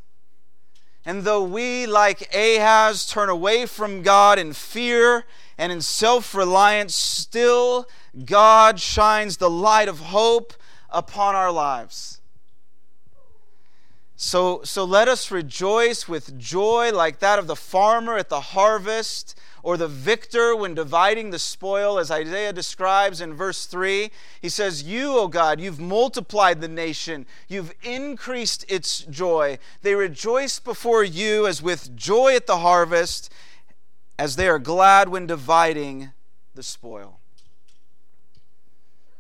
And 1.05 1.25
though 1.25 1.43
we, 1.43 1.87
like 1.87 2.35
Ahaz, 2.35 3.07
turn 3.07 3.29
away 3.29 3.65
from 3.67 4.03
God 4.03 4.39
in 4.39 4.53
fear 4.53 5.25
and 5.57 5.73
in 5.73 5.81
self 5.81 6.35
reliance, 6.35 6.95
still 6.95 7.89
God 8.25 8.79
shines 8.79 9.39
the 9.39 9.51
light 9.51 9.89
of 9.89 10.01
hope 10.01 10.53
upon 10.91 11.35
our 11.35 11.51
lives. 11.51 12.21
So, 14.17 14.63
so 14.65 14.85
let 14.85 15.07
us 15.07 15.31
rejoice 15.31 16.09
with 16.09 16.39
joy 16.39 16.91
like 16.93 17.21
that 17.21 17.39
of 17.39 17.47
the 17.47 17.57
farmer 17.57 18.17
at 18.17 18.29
the 18.29 18.41
harvest 18.41 19.38
or 19.63 19.77
the 19.77 19.89
victor 19.89 20.55
when 20.55 20.75
dividing 20.75 21.31
the 21.31 21.39
spoil, 21.39 21.99
as 21.99 22.11
Isaiah 22.11 22.53
describes 22.53 23.21
in 23.21 23.35
verse 23.35 23.67
3. 23.67 24.11
He 24.41 24.49
says, 24.49 24.83
You, 24.83 25.17
O 25.17 25.29
God, 25.29 25.61
you've 25.61 25.81
multiplied 25.81 26.61
the 26.61 26.69
nation, 26.69 27.27
you've 27.49 27.75
increased 27.83 28.65
its 28.69 29.01
joy. 29.01 29.59
They 29.83 29.95
rejoice 29.95 30.59
before 30.59 31.05
you 31.05 31.47
as 31.47 31.63
with 31.63 31.95
joy 31.97 32.35
at 32.35 32.47
the 32.47 32.59
harvest, 32.59 33.33
as 34.19 34.37
they 34.37 34.49
are 34.49 34.59
glad 34.59 35.09
when 35.09 35.27
dividing 35.27 36.11
the 36.55 36.63
spoil. 36.63 37.21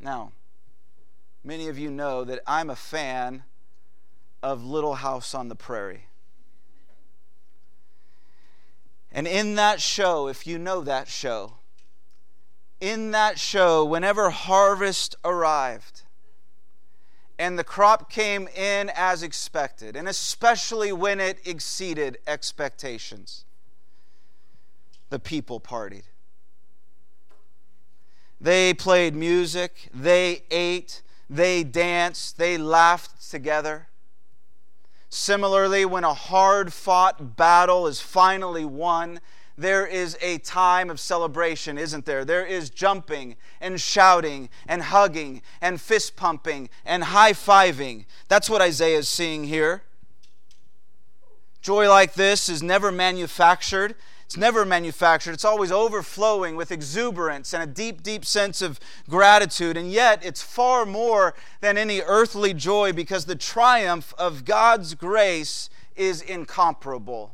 Now, 0.00 0.32
many 1.44 1.68
of 1.68 1.78
you 1.78 1.90
know 1.90 2.24
that 2.24 2.40
I'm 2.46 2.70
a 2.70 2.76
fan 2.76 3.44
of 4.42 4.64
Little 4.64 4.96
House 4.96 5.34
on 5.34 5.48
the 5.48 5.54
Prairie. 5.54 6.07
And 9.18 9.26
in 9.26 9.56
that 9.56 9.80
show, 9.80 10.28
if 10.28 10.46
you 10.46 10.60
know 10.60 10.80
that 10.82 11.08
show, 11.08 11.54
in 12.80 13.10
that 13.10 13.36
show, 13.36 13.84
whenever 13.84 14.30
harvest 14.30 15.16
arrived 15.24 16.02
and 17.36 17.58
the 17.58 17.64
crop 17.64 18.12
came 18.12 18.46
in 18.46 18.92
as 18.94 19.24
expected, 19.24 19.96
and 19.96 20.06
especially 20.06 20.92
when 20.92 21.18
it 21.18 21.40
exceeded 21.44 22.18
expectations, 22.28 23.44
the 25.10 25.18
people 25.18 25.58
partied. 25.58 26.04
They 28.40 28.72
played 28.72 29.16
music, 29.16 29.90
they 29.92 30.44
ate, 30.48 31.02
they 31.28 31.64
danced, 31.64 32.38
they 32.38 32.56
laughed 32.56 33.28
together. 33.28 33.87
Similarly, 35.10 35.84
when 35.84 36.04
a 36.04 36.14
hard 36.14 36.72
fought 36.72 37.36
battle 37.36 37.86
is 37.86 38.00
finally 38.00 38.64
won, 38.64 39.20
there 39.56 39.86
is 39.86 40.16
a 40.20 40.38
time 40.38 40.88
of 40.88 41.00
celebration, 41.00 41.78
isn't 41.78 42.04
there? 42.04 42.24
There 42.24 42.46
is 42.46 42.70
jumping 42.70 43.36
and 43.60 43.80
shouting 43.80 44.50
and 44.68 44.82
hugging 44.82 45.42
and 45.60 45.80
fist 45.80 46.14
pumping 46.14 46.70
and 46.84 47.04
high 47.04 47.32
fiving. 47.32 48.04
That's 48.28 48.48
what 48.48 48.62
Isaiah 48.62 48.98
is 48.98 49.08
seeing 49.08 49.44
here. 49.44 49.82
Joy 51.60 51.88
like 51.88 52.14
this 52.14 52.48
is 52.48 52.62
never 52.62 52.92
manufactured. 52.92 53.96
It's 54.28 54.36
never 54.36 54.66
manufactured. 54.66 55.32
It's 55.32 55.44
always 55.46 55.72
overflowing 55.72 56.54
with 56.54 56.70
exuberance 56.70 57.54
and 57.54 57.62
a 57.62 57.66
deep, 57.66 58.02
deep 58.02 58.26
sense 58.26 58.60
of 58.60 58.78
gratitude. 59.08 59.74
And 59.74 59.90
yet, 59.90 60.22
it's 60.22 60.42
far 60.42 60.84
more 60.84 61.32
than 61.62 61.78
any 61.78 62.02
earthly 62.02 62.52
joy 62.52 62.92
because 62.92 63.24
the 63.24 63.34
triumph 63.34 64.12
of 64.18 64.44
God's 64.44 64.92
grace 64.92 65.70
is 65.96 66.20
incomparable. 66.20 67.32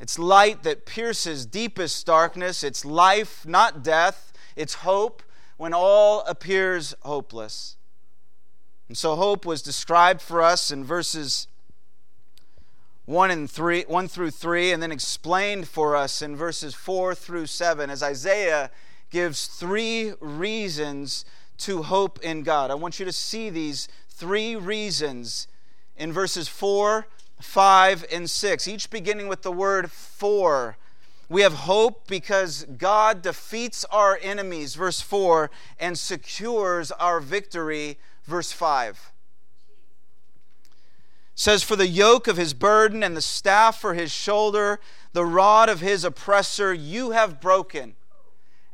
It's 0.00 0.18
light 0.18 0.64
that 0.64 0.84
pierces 0.84 1.46
deepest 1.46 2.04
darkness. 2.04 2.64
It's 2.64 2.84
life, 2.84 3.46
not 3.46 3.84
death. 3.84 4.32
It's 4.56 4.74
hope 4.74 5.22
when 5.58 5.72
all 5.72 6.22
appears 6.22 6.92
hopeless. 7.02 7.76
And 8.88 8.98
so 8.98 9.14
hope 9.14 9.46
was 9.46 9.62
described 9.62 10.22
for 10.22 10.42
us 10.42 10.72
in 10.72 10.82
verses 10.82 11.46
1 13.06 13.30
and 13.30 13.48
3 13.48 13.84
1 13.86 14.08
through 14.08 14.32
3 14.32 14.72
and 14.72 14.82
then 14.82 14.90
explained 14.90 15.68
for 15.68 15.94
us 15.94 16.20
in 16.20 16.34
verses 16.34 16.74
4 16.74 17.14
through 17.14 17.46
7 17.46 17.88
as 17.88 18.02
Isaiah 18.02 18.70
gives 19.10 19.46
three 19.46 20.12
reasons 20.20 21.24
to 21.58 21.82
hope 21.82 22.18
in 22.20 22.42
God. 22.42 22.70
I 22.70 22.74
want 22.74 22.98
you 22.98 23.04
to 23.06 23.12
see 23.12 23.48
these 23.48 23.88
three 24.10 24.56
reasons 24.56 25.46
in 25.96 26.12
verses 26.12 26.48
4, 26.48 27.06
5, 27.40 28.04
and 28.12 28.28
6, 28.28 28.68
each 28.68 28.90
beginning 28.90 29.28
with 29.28 29.42
the 29.42 29.52
word 29.52 29.90
for. 29.90 30.76
We 31.28 31.42
have 31.42 31.54
hope 31.54 32.06
because 32.06 32.64
God 32.64 33.22
defeats 33.22 33.84
our 33.86 34.18
enemies, 34.20 34.74
verse 34.74 35.00
4, 35.00 35.50
and 35.78 35.98
secures 35.98 36.90
our 36.92 37.20
victory, 37.20 37.98
verse 38.24 38.52
5. 38.52 39.12
Says, 41.36 41.62
For 41.62 41.76
the 41.76 41.86
yoke 41.86 42.26
of 42.26 42.38
his 42.38 42.54
burden 42.54 43.04
and 43.04 43.16
the 43.16 43.22
staff 43.22 43.78
for 43.80 43.94
his 43.94 44.10
shoulder, 44.10 44.80
the 45.12 45.24
rod 45.24 45.68
of 45.68 45.80
his 45.80 46.02
oppressor, 46.02 46.74
you 46.74 47.12
have 47.12 47.40
broken 47.40 47.94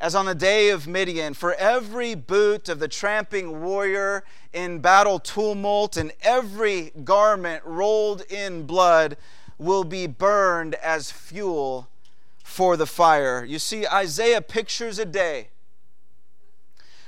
as 0.03 0.17
on 0.17 0.27
the 0.27 0.35
day 0.35 0.69
of 0.69 0.89
Midian, 0.89 1.33
for 1.33 1.55
every 1.55 2.17
boot 2.17 2.69
of 2.69 2.81
the 2.81 2.89
tramping 2.89 3.63
warrior 3.63 4.25
in 4.53 4.81
battle 4.81 5.21
tumult 5.21 5.97
and 5.97 6.11
every 6.23 6.91
garment 7.05 7.63
rolled 7.65 8.23
in 8.23 8.65
blood 8.65 9.17
will 9.59 9.85
be 9.85 10.09
burned 10.09 10.75
as 10.75 11.13
fuel 11.13 11.89
for 12.43 12.77
the 12.77 12.87
fire. 12.87 13.45
You 13.45 13.61
see, 13.61 13.87
Isaiah 13.87 14.43
pictures 14.43 14.99
a 14.99 15.05
day 15.05 15.51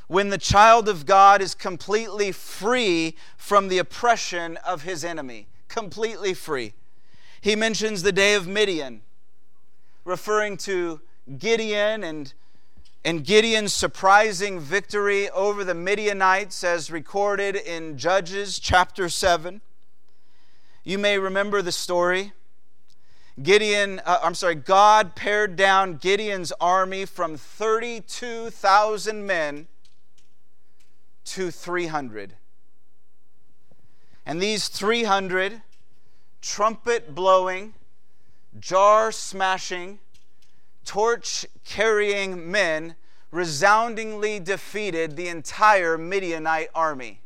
when 0.06 0.28
the 0.28 0.38
child 0.38 0.88
of 0.88 1.06
God 1.06 1.40
is 1.40 1.54
completely 1.54 2.32
free 2.32 3.16
from 3.36 3.68
the 3.68 3.78
oppression 3.78 4.56
of 4.58 4.82
his 4.82 5.04
enemy. 5.04 5.46
Completely 5.68 6.34
free. 6.34 6.74
He 7.40 7.56
mentions 7.56 8.02
the 8.02 8.12
day 8.12 8.34
of 8.34 8.46
Midian, 8.46 9.02
referring 10.04 10.56
to 10.58 11.00
Gideon 11.38 12.04
and 12.04 12.32
and 13.06 13.22
Gideon's 13.22 13.74
surprising 13.74 14.58
victory 14.58 15.28
over 15.28 15.62
the 15.62 15.74
Midianites, 15.74 16.64
as 16.64 16.90
recorded 16.90 17.54
in 17.54 17.98
Judges 17.98 18.58
chapter 18.58 19.10
7. 19.10 19.60
You 20.84 20.96
may 20.96 21.18
remember 21.18 21.60
the 21.60 21.70
story. 21.70 22.32
Gideon, 23.42 24.00
uh, 24.06 24.20
I'm 24.22 24.34
sorry, 24.34 24.54
God 24.54 25.14
pared 25.14 25.54
down 25.54 25.96
Gideon's 25.96 26.50
army 26.60 27.04
from 27.04 27.36
32,000 27.36 29.26
men 29.26 29.66
to 31.24 31.50
300. 31.50 32.34
And 34.26 34.40
these 34.40 34.68
300 34.68 35.62
trumpet 36.40 37.14
blowing, 37.14 37.74
jar 38.58 39.10
smashing, 39.12 39.98
torch 40.84 41.46
carrying 41.64 42.50
men 42.50 42.94
resoundingly 43.30 44.38
defeated 44.38 45.16
the 45.16 45.28
entire 45.28 45.98
Midianite 45.98 46.70
army. 46.74 47.20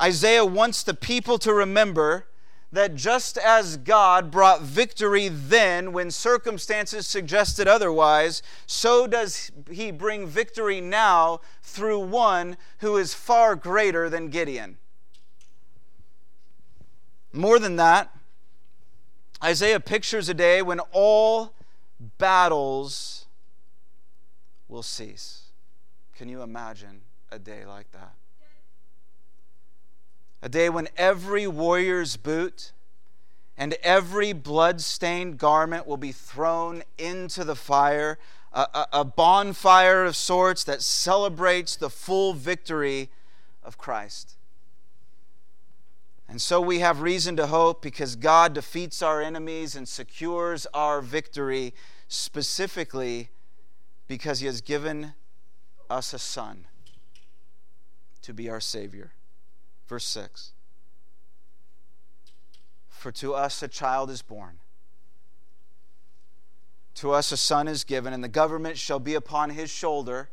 Isaiah 0.00 0.44
wants 0.44 0.82
the 0.82 0.94
people 0.94 1.38
to 1.38 1.52
remember 1.52 2.26
that 2.72 2.94
just 2.94 3.38
as 3.38 3.76
God 3.76 4.30
brought 4.30 4.62
victory 4.62 5.28
then 5.28 5.92
when 5.92 6.10
circumstances 6.10 7.06
suggested 7.06 7.68
otherwise, 7.68 8.42
so 8.66 9.06
does 9.06 9.50
he 9.70 9.90
bring 9.90 10.26
victory 10.26 10.80
now 10.80 11.40
through 11.62 12.00
one 12.00 12.56
who 12.78 12.96
is 12.96 13.14
far 13.14 13.56
greater 13.56 14.10
than 14.10 14.28
Gideon. 14.28 14.78
More 17.32 17.58
than 17.58 17.76
that, 17.76 18.14
Isaiah 19.44 19.80
pictures 19.80 20.28
a 20.28 20.34
day 20.34 20.62
when 20.62 20.80
all 20.92 21.52
battles 22.18 23.26
will 24.68 24.82
cease. 24.82 25.50
Can 26.16 26.28
you 26.28 26.42
imagine 26.42 27.02
a 27.30 27.38
day 27.38 27.64
like 27.66 27.92
that? 27.92 28.14
A 30.46 30.48
day 30.48 30.70
when 30.70 30.86
every 30.96 31.48
warrior's 31.48 32.16
boot 32.16 32.70
and 33.58 33.72
every 33.82 34.32
blood-stained 34.32 35.38
garment 35.38 35.88
will 35.88 35.96
be 35.96 36.12
thrown 36.12 36.84
into 36.96 37.42
the 37.42 37.56
fire, 37.56 38.16
a, 38.52 38.60
a, 38.72 38.86
a, 38.92 39.04
bonfire 39.04 40.04
of 40.04 40.14
sorts 40.14 40.62
that 40.62 40.82
celebrates 40.82 41.74
the 41.74 41.90
full 41.90 42.32
victory 42.32 43.10
of 43.64 43.76
Christ. 43.76 44.36
And 46.28 46.40
so 46.40 46.60
we 46.60 46.78
have 46.78 47.00
reason 47.00 47.34
to 47.38 47.48
hope 47.48 47.82
because 47.82 48.14
God 48.14 48.54
defeats 48.54 49.02
our 49.02 49.20
enemies 49.20 49.74
and 49.74 49.88
secures 49.88 50.64
our 50.72 51.00
victory, 51.00 51.74
specifically 52.06 53.30
because 54.06 54.38
He 54.38 54.46
has 54.46 54.60
given 54.60 55.14
us 55.90 56.14
a 56.14 56.20
Son 56.20 56.66
to 58.22 58.32
be 58.32 58.48
our 58.48 58.60
Savior. 58.60 59.10
Verse 59.86 60.04
6 60.04 60.52
For 62.88 63.12
to 63.12 63.34
us 63.34 63.62
a 63.62 63.68
child 63.68 64.10
is 64.10 64.22
born, 64.22 64.58
to 66.94 67.12
us 67.12 67.30
a 67.30 67.36
son 67.36 67.68
is 67.68 67.84
given, 67.84 68.12
and 68.12 68.24
the 68.24 68.28
government 68.28 68.78
shall 68.78 68.98
be 68.98 69.14
upon 69.14 69.50
his 69.50 69.70
shoulder, 69.70 70.30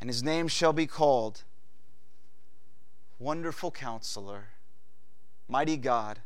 and 0.00 0.08
his 0.10 0.22
name 0.22 0.48
shall 0.48 0.72
be 0.72 0.86
called 0.86 1.42
Wonderful 3.18 3.70
Counselor, 3.70 4.48
Mighty 5.48 5.76
God, 5.76 6.20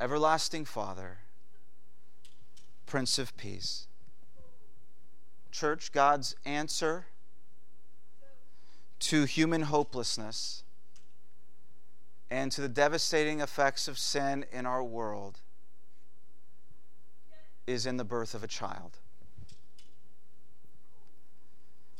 Everlasting 0.00 0.64
Father, 0.64 1.18
Prince 2.86 3.18
of 3.18 3.36
Peace. 3.36 3.86
Church, 5.50 5.92
God's 5.92 6.34
answer 6.44 7.06
to 9.00 9.24
human 9.24 9.62
hopelessness 9.62 10.62
and 12.30 12.50
to 12.52 12.60
the 12.60 12.68
devastating 12.68 13.40
effects 13.40 13.86
of 13.88 13.98
sin 13.98 14.44
in 14.52 14.66
our 14.66 14.82
world 14.82 15.40
is 17.66 17.86
in 17.86 17.96
the 17.96 18.04
birth 18.04 18.34
of 18.34 18.42
a 18.42 18.48
child. 18.48 18.98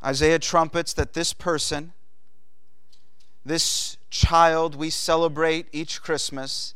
Isaiah 0.03 0.39
trumpets 0.39 0.93
that 0.93 1.15
this 1.15 1.33
person 1.33 1.93
this 3.45 3.99
child 4.11 4.75
we 4.75 4.89
celebrate 4.91 5.67
each 5.73 6.03
Christmas 6.03 6.75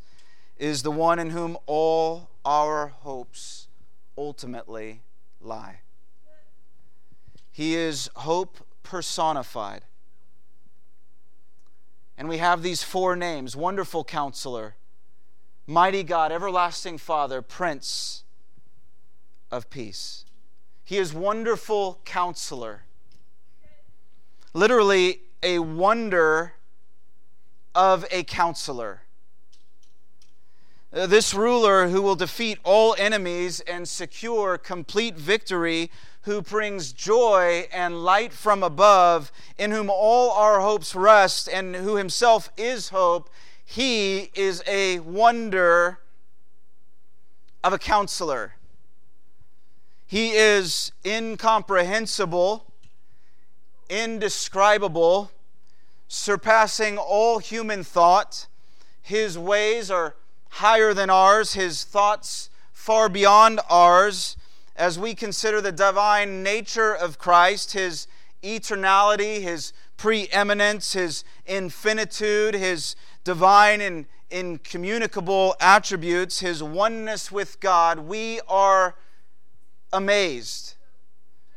is 0.59 0.83
the 0.83 0.91
one 0.91 1.19
in 1.19 1.31
whom 1.31 1.57
all 1.67 2.29
our 2.45 2.89
hopes 2.89 3.69
ultimately 4.17 5.01
lie. 5.41 5.81
He 7.51 7.75
is 7.75 8.11
hope 8.17 8.59
personified. 8.83 9.83
And 12.19 12.29
we 12.29 12.39
have 12.39 12.63
these 12.63 12.83
four 12.83 13.15
names 13.15 13.55
Wonderful 13.55 14.03
Counselor, 14.03 14.75
Mighty 15.69 16.03
God, 16.03 16.33
Everlasting 16.33 16.99
Father, 16.99 17.41
Prince 17.41 18.25
of 19.53 19.71
Peace. 19.71 20.25
He 20.83 20.99
is 20.99 21.15
Wonderful 21.15 22.01
Counselor. 22.05 22.83
Literally, 24.53 25.21
a 25.45 25.61
wonder 25.61 26.55
of 27.73 28.05
a 28.11 28.25
counselor. 28.25 29.03
Uh, 30.93 31.07
this 31.07 31.33
ruler 31.33 31.89
who 31.89 32.03
will 32.03 32.17
defeat 32.17 32.59
all 32.65 32.97
enemies 32.99 33.61
and 33.61 33.89
secure 33.89 34.59
complete 34.59 35.17
victory, 35.17 35.89
who 36.23 36.43
brings 36.43 36.93
joy 36.93 37.67
and 37.73 38.03
light 38.03 38.33
from 38.33 38.63
above, 38.63 39.33
in 39.57 39.71
whom 39.71 39.89
all 39.91 40.31
our 40.33 40.61
hopes 40.61 40.95
rest, 40.95 41.49
and 41.49 41.77
who 41.77 41.97
himself 41.97 42.51
is 42.57 42.91
hope, 42.91 43.31
he 43.65 44.31
is 44.35 44.63
a 44.67 45.01
wonder 45.01 46.01
of 47.63 47.73
a 47.73 47.79
counselor. 47.79 48.55
He 50.07 50.31
is 50.31 50.93
incomprehensible, 51.05 52.65
indescribable, 53.91 55.31
surpassing 56.09 56.97
all 56.97 57.39
human 57.39 57.85
thought. 57.85 58.47
His 59.03 59.37
ways 59.37 59.91
are 59.91 60.17
higher 60.49 60.95
than 60.95 61.11
ours, 61.11 61.53
his 61.53 61.85
thoughts 61.85 62.49
far 62.73 63.11
beyond 63.11 63.61
ours. 63.69 64.37
As 64.79 64.97
we 64.97 65.17
consider 65.17 65.61
the 65.61 65.73
divine 65.73 66.45
nature 66.45 66.95
of 66.95 67.19
Christ, 67.19 67.73
his 67.73 68.07
eternality, 68.45 69.43
his 69.43 69.73
preeminence, 69.97 70.93
his 70.93 71.25
infinitude, 71.47 72.55
his 72.55 72.95
divine 73.25 73.81
and 73.81 74.07
incommunicable 74.31 75.57
attributes, 75.59 76.39
his 76.39 76.63
oneness 76.63 77.33
with 77.33 77.59
God, 77.59 77.99
we 77.99 78.41
are 78.47 78.95
amazed. 79.93 80.75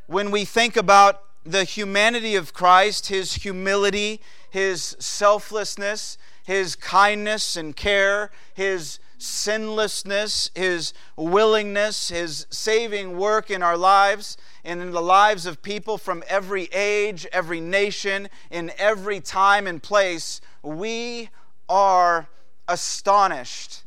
When 0.08 0.32
we 0.32 0.44
think 0.44 0.76
about 0.76 1.22
the 1.44 1.62
humanity 1.62 2.34
of 2.34 2.52
Christ, 2.52 3.06
his 3.06 3.34
humility, 3.34 4.20
his 4.50 4.96
selflessness, 4.98 6.18
his 6.44 6.74
kindness 6.74 7.56
and 7.56 7.76
care, 7.76 8.32
his 8.52 8.98
sinlessness, 9.22 10.50
his 10.54 10.92
willingness, 11.16 12.08
his 12.08 12.46
saving 12.50 13.16
work 13.16 13.50
in 13.50 13.62
our 13.62 13.76
lives 13.76 14.36
and 14.64 14.80
in 14.80 14.90
the 14.90 15.02
lives 15.02 15.46
of 15.46 15.62
people 15.62 15.98
from 15.98 16.22
every 16.28 16.64
age, 16.72 17.26
every 17.32 17.60
nation, 17.60 18.28
in 18.50 18.72
every 18.78 19.20
time 19.20 19.66
and 19.66 19.82
place, 19.82 20.40
we 20.62 21.28
are 21.68 22.28
astonished. 22.68 23.82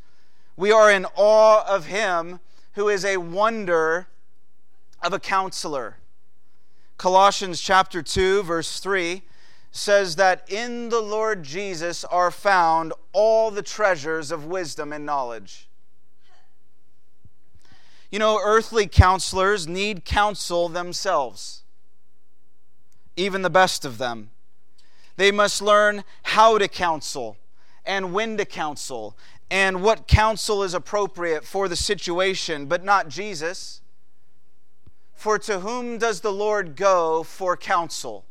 We 0.57 0.71
are 0.71 0.89
in 0.89 1.05
awe 1.15 1.65
of 1.67 1.85
him 1.85 2.39
who 2.73 2.89
is 2.89 3.05
a 3.05 3.17
wonder 3.17 4.07
of 5.01 5.13
a 5.13 5.19
counselor. 5.19 5.97
Colossians 6.97 7.59
chapter 7.59 8.01
2 8.01 8.43
verse 8.43 8.79
3 8.79 9.21
says 9.75 10.15
that 10.15 10.49
in 10.49 10.87
the 10.87 11.01
Lord 11.01 11.43
Jesus 11.43 12.05
are 12.05 12.31
found 12.31 12.93
all 13.11 13.51
the 13.51 13.61
treasures 13.61 14.31
of 14.31 14.45
wisdom 14.45 14.93
and 14.93 15.05
knowledge. 15.05 15.67
You 18.09 18.19
know, 18.19 18.39
earthly 18.41 18.87
counselors 18.87 19.67
need 19.67 20.05
counsel 20.05 20.69
themselves, 20.69 21.63
even 23.17 23.41
the 23.41 23.49
best 23.49 23.83
of 23.83 23.97
them. 23.97 24.29
They 25.17 25.29
must 25.29 25.61
learn 25.61 26.05
how 26.23 26.57
to 26.57 26.69
counsel 26.69 27.35
and 27.85 28.13
when 28.13 28.37
to 28.37 28.45
counsel 28.45 29.17
and 29.51 29.83
what 29.83 30.07
counsel 30.07 30.63
is 30.63 30.73
appropriate 30.73 31.43
for 31.43 31.67
the 31.67 31.75
situation, 31.75 32.67
but 32.67 32.85
not 32.85 33.09
Jesus. 33.09 33.81
For 35.13 35.37
to 35.39 35.59
whom 35.59 35.97
does 35.97 36.21
the 36.21 36.31
Lord 36.31 36.77
go 36.77 37.23
for 37.23 37.57
counsel? 37.57 38.23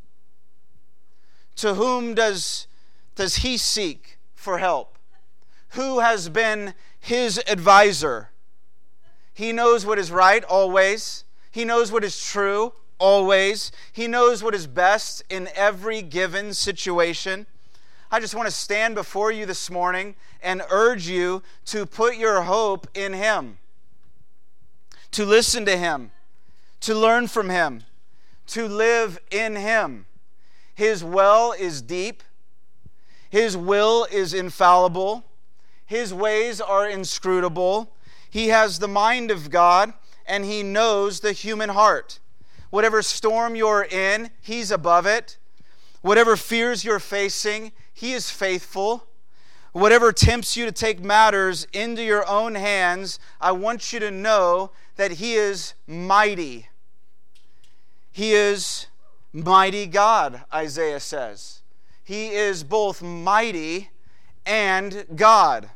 To 1.57 1.75
whom 1.75 2.15
does, 2.15 2.67
does 3.15 3.37
he 3.37 3.57
seek 3.57 4.19
for 4.35 4.59
help? 4.59 4.99
Who 5.71 6.01
has 6.01 6.29
been 6.29 6.75
his 7.01 7.43
advisor? 7.47 8.31
He 9.33 9.53
knows 9.53 9.85
what 9.85 9.99
is 9.99 10.11
right 10.11 10.45
always. 10.45 11.25
He 11.51 11.65
knows 11.65 11.91
what 11.91 12.05
is 12.05 12.25
true 12.25 12.73
always. 12.99 13.73
He 13.93 14.07
knows 14.07 14.43
what 14.43 14.55
is 14.55 14.67
best 14.67 15.23
in 15.29 15.49
every 15.55 16.03
given 16.03 16.55
situation. 16.55 17.47
I 18.11 18.21
just 18.21 18.35
want 18.35 18.47
to 18.47 18.55
stand 18.55 18.95
before 18.95 19.33
you 19.33 19.45
this 19.45 19.71
morning 19.71 20.15
and 20.43 20.63
urge 20.71 21.09
you 21.09 21.43
to 21.67 21.87
put 21.87 22.17
your 22.17 22.43
hope 22.43 22.87
in 22.95 23.13
Him, 23.13 23.59
to 25.11 25.25
listen 25.25 25.65
to 25.65 25.77
Him, 25.77 26.13
to 26.81 26.95
learn 26.95 27.27
from 27.27 27.51
Him, 27.51 27.83
to 28.49 28.69
live 28.69 29.19
in 29.31 29.57
Him. 29.57 30.07
His 30.75 31.05
well 31.05 31.53
is 31.53 31.83
deep, 31.83 32.23
His 33.31 33.57
will 33.57 34.07
is 34.11 34.35
infallible, 34.35 35.25
His 35.87 36.13
ways 36.13 36.61
are 36.61 36.89
inscrutable. 36.89 37.93
He 38.29 38.49
has 38.49 38.81
the 38.81 38.89
mind 38.89 39.31
of 39.31 39.51
God, 39.51 39.93
and 40.27 40.45
He 40.45 40.63
knows 40.63 41.21
the 41.21 41.33
human 41.33 41.71
heart. 41.71 42.19
Whatever 42.71 43.03
storm 43.03 43.55
you're 43.55 43.85
in, 43.85 44.31
He's 44.41 44.71
above 44.71 45.07
it. 45.07 45.39
Whatever 46.03 46.37
fears 46.37 46.85
you're 46.85 46.99
facing, 46.99 47.73
he 47.95 48.13
is 48.13 48.29
faithful. 48.29 49.07
Whatever 49.73 50.13
tempts 50.13 50.57
you 50.57 50.67
to 50.67 50.73
take 50.73 51.03
matters 51.03 51.67
into 51.73 52.03
your 52.03 52.29
own 52.29 52.57
hands, 52.57 53.19
I 53.41 53.53
want 53.53 53.93
you 53.93 54.01
to 54.01 54.11
know 54.11 54.73
that 54.97 55.13
He 55.13 55.35
is 55.35 55.75
mighty. 55.87 56.69
He 58.13 58.33
is 58.33 58.89
mighty 59.35 59.87
God, 59.87 60.45
Isaiah 60.55 61.01
says. 61.01 61.61
He 62.03 62.29
is 62.29 62.65
both 62.65 63.03
mighty 63.03 63.91
and 64.47 65.05
God. 65.15 65.69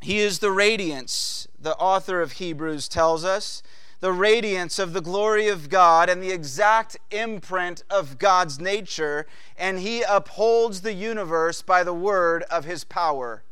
He 0.00 0.20
is 0.20 0.38
the 0.38 0.50
radiance, 0.50 1.48
the 1.58 1.76
author 1.76 2.22
of 2.22 2.32
Hebrews 2.32 2.88
tells 2.88 3.24
us 3.24 3.62
the 4.00 4.12
radiance 4.12 4.78
of 4.78 4.92
the 4.92 5.00
glory 5.00 5.48
of 5.48 5.70
God 5.70 6.10
and 6.10 6.22
the 6.22 6.30
exact 6.30 6.98
imprint 7.10 7.82
of 7.88 8.18
God's 8.18 8.60
nature, 8.60 9.26
and 9.56 9.78
he 9.78 10.02
upholds 10.02 10.82
the 10.82 10.92
universe 10.92 11.62
by 11.62 11.82
the 11.82 11.94
word 11.94 12.42
of 12.50 12.66
his 12.66 12.84
power. 12.84 13.44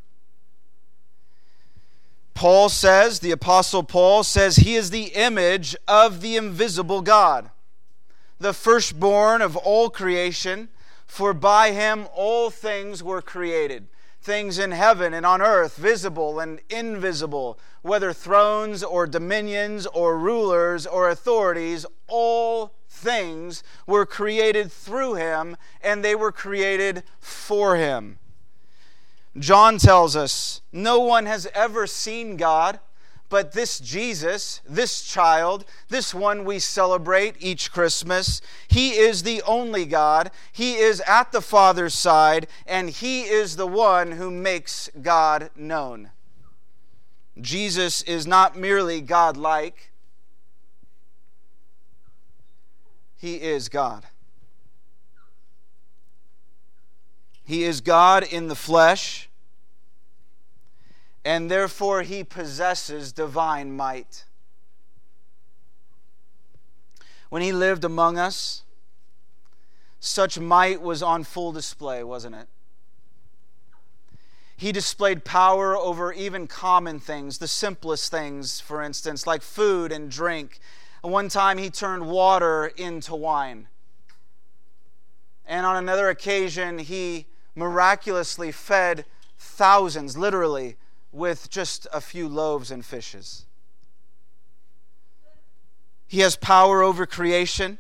Paul 2.34 2.68
says, 2.68 3.20
the 3.20 3.30
Apostle 3.30 3.82
Paul 3.82 4.24
says, 4.24 4.56
he 4.56 4.74
is 4.74 4.90
the 4.90 5.14
image 5.14 5.74
of 5.88 6.20
the 6.20 6.36
invisible 6.36 7.00
God, 7.00 7.48
the 8.42 8.52
firstborn 8.52 9.40
of 9.40 9.56
all 9.56 9.88
creation, 9.88 10.68
for 11.06 11.32
by 11.32 11.72
him 11.72 12.06
all 12.14 12.50
things 12.50 13.02
were 13.02 13.22
created 13.22 13.88
things 14.22 14.58
in 14.58 14.70
heaven 14.70 15.12
and 15.12 15.26
on 15.26 15.42
earth, 15.42 15.76
visible 15.76 16.38
and 16.38 16.60
invisible, 16.70 17.58
whether 17.82 18.12
thrones 18.12 18.82
or 18.82 19.06
dominions 19.06 19.84
or 19.86 20.16
rulers 20.16 20.86
or 20.86 21.08
authorities, 21.08 21.84
all 22.06 22.72
things 22.88 23.64
were 23.86 24.06
created 24.06 24.70
through 24.70 25.14
him 25.14 25.56
and 25.82 26.04
they 26.04 26.14
were 26.14 26.30
created 26.30 27.02
for 27.18 27.76
him. 27.76 28.18
John 29.36 29.78
tells 29.78 30.14
us 30.14 30.60
no 30.72 31.00
one 31.00 31.26
has 31.26 31.48
ever 31.54 31.86
seen 31.86 32.36
God 32.36 32.78
but 33.32 33.52
this 33.52 33.80
Jesus, 33.80 34.60
this 34.68 35.00
child, 35.00 35.64
this 35.88 36.12
one 36.12 36.44
we 36.44 36.58
celebrate 36.58 37.34
each 37.40 37.72
Christmas, 37.72 38.42
he 38.68 38.90
is 38.90 39.22
the 39.22 39.40
only 39.46 39.86
God. 39.86 40.30
He 40.52 40.74
is 40.74 41.00
at 41.06 41.32
the 41.32 41.40
Father's 41.40 41.94
side, 41.94 42.46
and 42.66 42.90
he 42.90 43.22
is 43.22 43.56
the 43.56 43.66
one 43.66 44.12
who 44.12 44.30
makes 44.30 44.90
God 45.00 45.48
known. 45.56 46.10
Jesus 47.40 48.02
is 48.02 48.26
not 48.26 48.54
merely 48.54 49.00
God 49.00 49.38
like, 49.38 49.92
he 53.16 53.36
is 53.36 53.70
God. 53.70 54.04
He 57.44 57.64
is 57.64 57.80
God 57.80 58.24
in 58.24 58.48
the 58.48 58.54
flesh 58.54 59.30
and 61.24 61.50
therefore 61.50 62.02
he 62.02 62.24
possesses 62.24 63.12
divine 63.12 63.76
might. 63.76 64.24
When 67.28 67.42
he 67.42 67.52
lived 67.52 67.84
among 67.84 68.18
us, 68.18 68.62
such 70.00 70.38
might 70.38 70.82
was 70.82 71.02
on 71.02 71.24
full 71.24 71.52
display, 71.52 72.02
wasn't 72.02 72.34
it? 72.34 72.48
He 74.56 74.70
displayed 74.70 75.24
power 75.24 75.76
over 75.76 76.12
even 76.12 76.46
common 76.46 77.00
things, 77.00 77.38
the 77.38 77.48
simplest 77.48 78.10
things, 78.10 78.60
for 78.60 78.82
instance, 78.82 79.26
like 79.26 79.42
food 79.42 79.90
and 79.90 80.10
drink. 80.10 80.60
One 81.00 81.28
time 81.28 81.58
he 81.58 81.70
turned 81.70 82.08
water 82.08 82.66
into 82.76 83.14
wine. 83.14 83.68
And 85.46 85.66
on 85.66 85.76
another 85.76 86.08
occasion, 86.08 86.78
he 86.78 87.26
miraculously 87.56 88.52
fed 88.52 89.04
thousands, 89.36 90.16
literally, 90.16 90.76
with 91.12 91.50
just 91.50 91.86
a 91.92 92.00
few 92.00 92.26
loaves 92.26 92.70
and 92.70 92.84
fishes. 92.84 93.44
He 96.08 96.20
has 96.20 96.36
power 96.36 96.82
over 96.82 97.06
creation. 97.06 97.78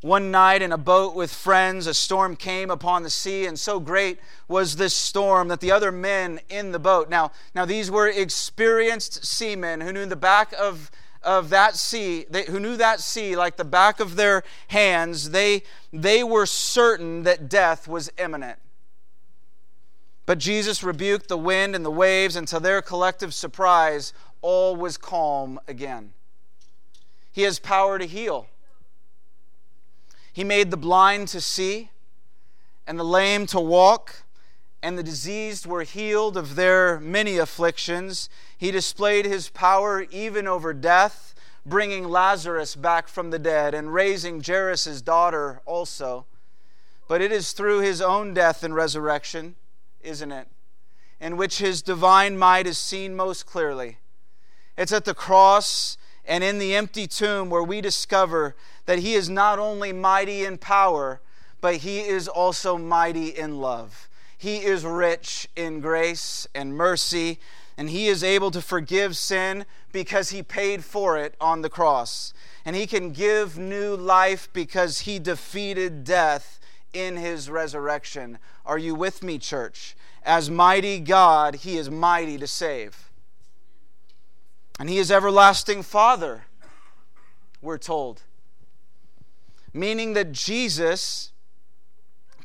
One 0.00 0.30
night 0.30 0.62
in 0.62 0.70
a 0.70 0.78
boat 0.78 1.14
with 1.14 1.32
friends, 1.32 1.86
a 1.86 1.94
storm 1.94 2.36
came 2.36 2.70
upon 2.70 3.02
the 3.02 3.10
sea, 3.10 3.46
and 3.46 3.58
so 3.58 3.80
great 3.80 4.20
was 4.46 4.76
this 4.76 4.94
storm 4.94 5.48
that 5.48 5.60
the 5.60 5.72
other 5.72 5.90
men 5.90 6.38
in 6.48 6.70
the 6.70 6.78
boat. 6.78 7.08
Now, 7.08 7.32
now 7.54 7.64
these 7.64 7.90
were 7.90 8.06
experienced 8.06 9.24
seamen 9.24 9.80
who 9.80 9.92
knew 9.92 10.06
the 10.06 10.14
back 10.14 10.52
of, 10.52 10.90
of 11.22 11.48
that 11.50 11.74
sea, 11.74 12.26
they, 12.30 12.44
who 12.44 12.60
knew 12.60 12.76
that 12.76 13.00
sea 13.00 13.34
like 13.34 13.56
the 13.56 13.64
back 13.64 13.98
of 13.98 14.14
their 14.16 14.44
hands. 14.68 15.30
They, 15.30 15.62
they 15.92 16.22
were 16.22 16.46
certain 16.46 17.24
that 17.24 17.48
death 17.48 17.88
was 17.88 18.12
imminent. 18.18 18.58
But 20.26 20.38
Jesus 20.38 20.82
rebuked 20.82 21.28
the 21.28 21.38
wind 21.38 21.76
and 21.76 21.84
the 21.84 21.90
waves, 21.90 22.34
and 22.34 22.48
to 22.48 22.58
their 22.58 22.82
collective 22.82 23.32
surprise, 23.32 24.12
all 24.42 24.74
was 24.74 24.96
calm 24.96 25.60
again. 25.68 26.12
He 27.32 27.42
has 27.42 27.58
power 27.60 27.98
to 27.98 28.06
heal. 28.06 28.48
He 30.32 30.42
made 30.42 30.70
the 30.70 30.76
blind 30.76 31.28
to 31.28 31.40
see, 31.40 31.90
and 32.86 32.98
the 32.98 33.04
lame 33.04 33.46
to 33.46 33.60
walk, 33.60 34.24
and 34.82 34.98
the 34.98 35.02
diseased 35.02 35.64
were 35.64 35.82
healed 35.82 36.36
of 36.36 36.56
their 36.56 37.00
many 37.00 37.38
afflictions. 37.38 38.28
He 38.58 38.70
displayed 38.70 39.24
his 39.24 39.48
power 39.48 40.02
even 40.10 40.46
over 40.46 40.74
death, 40.74 41.34
bringing 41.64 42.08
Lazarus 42.08 42.76
back 42.76 43.08
from 43.08 43.30
the 43.30 43.38
dead 43.38 43.74
and 43.74 43.92
raising 43.92 44.42
Jairus' 44.42 45.02
daughter 45.02 45.60
also. 45.64 46.26
But 47.08 47.20
it 47.20 47.32
is 47.32 47.52
through 47.52 47.80
his 47.80 48.00
own 48.00 48.34
death 48.34 48.62
and 48.62 48.74
resurrection, 48.74 49.56
isn't 50.06 50.32
it? 50.32 50.48
In 51.20 51.36
which 51.36 51.58
his 51.58 51.82
divine 51.82 52.38
might 52.38 52.66
is 52.66 52.78
seen 52.78 53.16
most 53.16 53.46
clearly. 53.46 53.98
It's 54.76 54.92
at 54.92 55.04
the 55.04 55.14
cross 55.14 55.96
and 56.24 56.42
in 56.44 56.58
the 56.58 56.74
empty 56.74 57.06
tomb 57.06 57.50
where 57.50 57.62
we 57.62 57.80
discover 57.80 58.54
that 58.86 58.98
he 58.98 59.14
is 59.14 59.28
not 59.28 59.58
only 59.58 59.92
mighty 59.92 60.44
in 60.44 60.58
power, 60.58 61.20
but 61.60 61.76
he 61.76 62.00
is 62.00 62.28
also 62.28 62.76
mighty 62.76 63.28
in 63.28 63.60
love. 63.60 64.08
He 64.36 64.58
is 64.58 64.84
rich 64.84 65.48
in 65.56 65.80
grace 65.80 66.46
and 66.54 66.76
mercy, 66.76 67.38
and 67.78 67.90
he 67.90 68.08
is 68.08 68.22
able 68.22 68.50
to 68.50 68.60
forgive 68.60 69.16
sin 69.16 69.64
because 69.92 70.30
he 70.30 70.42
paid 70.42 70.84
for 70.84 71.16
it 71.16 71.34
on 71.40 71.62
the 71.62 71.70
cross. 71.70 72.34
And 72.64 72.76
he 72.76 72.86
can 72.86 73.12
give 73.12 73.56
new 73.56 73.96
life 73.96 74.48
because 74.52 75.00
he 75.00 75.18
defeated 75.18 76.04
death 76.04 76.60
in 76.92 77.16
his 77.16 77.48
resurrection. 77.48 78.38
Are 78.64 78.78
you 78.78 78.94
with 78.94 79.22
me, 79.22 79.38
church? 79.38 79.95
As 80.26 80.50
mighty 80.50 80.98
God, 80.98 81.54
he 81.54 81.78
is 81.78 81.88
mighty 81.88 82.36
to 82.36 82.48
save. 82.48 83.10
And 84.78 84.90
he 84.90 84.98
is 84.98 85.10
everlasting 85.10 85.84
Father, 85.84 86.46
we're 87.62 87.78
told. 87.78 88.22
Meaning 89.72 90.14
that 90.14 90.32
Jesus 90.32 91.30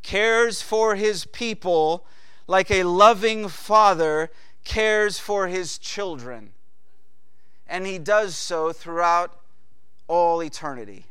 cares 0.04 0.62
for 0.62 0.96
his 0.96 1.26
people 1.26 2.06
like 2.48 2.70
a 2.70 2.84
loving 2.84 3.48
father 3.48 4.30
cares 4.64 5.18
for 5.18 5.48
his 5.48 5.80
children. 5.80 6.52
And 7.68 7.88
he 7.88 7.98
does 7.98 8.36
so 8.36 8.72
throughout 8.72 9.40
all 10.08 10.44
eternity. 10.44 11.06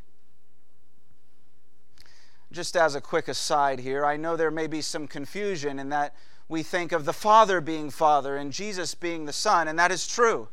Just 2.52 2.76
as 2.76 2.94
a 2.94 3.00
quick 3.00 3.28
aside 3.28 3.80
here, 3.80 4.04
I 4.04 4.16
know 4.16 4.36
there 4.36 4.50
may 4.50 4.66
be 4.66 4.82
some 4.82 5.06
confusion 5.06 5.78
in 5.78 5.88
that 5.90 6.14
we 6.48 6.64
think 6.64 6.90
of 6.90 7.04
the 7.04 7.12
Father 7.12 7.60
being 7.60 7.90
Father 7.90 8.36
and 8.36 8.52
Jesus 8.52 8.94
being 8.94 9.24
the 9.24 9.32
Son, 9.32 9.68
and 9.68 9.78
that 9.78 9.92
is 9.92 10.06
true. 10.08 10.48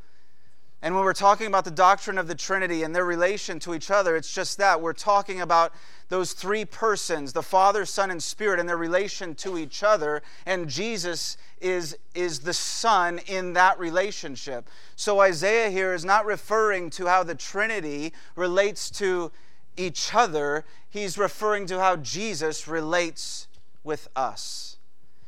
And 0.79 0.93
when 0.93 1.03
we're 1.03 1.13
talking 1.13 1.47
about 1.47 1.65
the 1.65 1.71
doctrine 1.71 2.19
of 2.19 2.27
the 2.27 2.35
Trinity 2.35 2.83
and 2.83 2.95
their 2.95 3.03
relation 3.03 3.59
to 3.61 3.73
each 3.73 3.89
other, 3.89 4.15
it's 4.15 4.31
just 4.31 4.59
that. 4.59 4.79
We're 4.79 4.93
talking 4.93 5.41
about 5.41 5.73
those 6.09 6.33
three 6.33 6.65
persons, 6.65 7.33
the 7.33 7.41
Father, 7.41 7.83
Son, 7.83 8.11
and 8.11 8.21
Spirit, 8.21 8.59
and 8.59 8.69
their 8.69 8.77
relation 8.77 9.33
to 9.35 9.57
each 9.57 9.81
other. 9.81 10.21
And 10.45 10.69
Jesus 10.69 11.35
is, 11.59 11.97
is 12.13 12.41
the 12.41 12.53
Son 12.53 13.19
in 13.25 13.53
that 13.53 13.79
relationship. 13.79 14.69
So 14.95 15.19
Isaiah 15.19 15.71
here 15.71 15.95
is 15.95 16.05
not 16.05 16.27
referring 16.27 16.91
to 16.91 17.07
how 17.07 17.23
the 17.23 17.35
Trinity 17.35 18.13
relates 18.35 18.91
to 18.91 19.31
each 19.77 20.13
other, 20.13 20.65
he's 20.89 21.17
referring 21.17 21.67
to 21.67 21.79
how 21.79 21.95
Jesus 21.95 22.67
relates 22.67 23.47
with 23.83 24.09
us. 24.15 24.77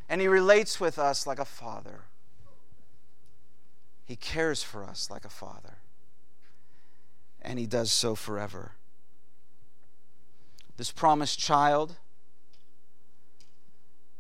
And 0.09 0.19
he 0.19 0.27
relates 0.27 0.79
with 0.79 0.97
us 0.97 1.27
like 1.27 1.39
a 1.39 1.45
father. 1.45 2.01
He 4.05 4.15
cares 4.15 4.63
for 4.63 4.83
us 4.83 5.09
like 5.11 5.23
a 5.23 5.29
father. 5.29 5.77
And 7.41 7.59
he 7.59 7.67
does 7.67 7.91
so 7.91 8.15
forever. 8.15 8.71
This 10.77 10.91
promised 10.91 11.37
child 11.37 11.97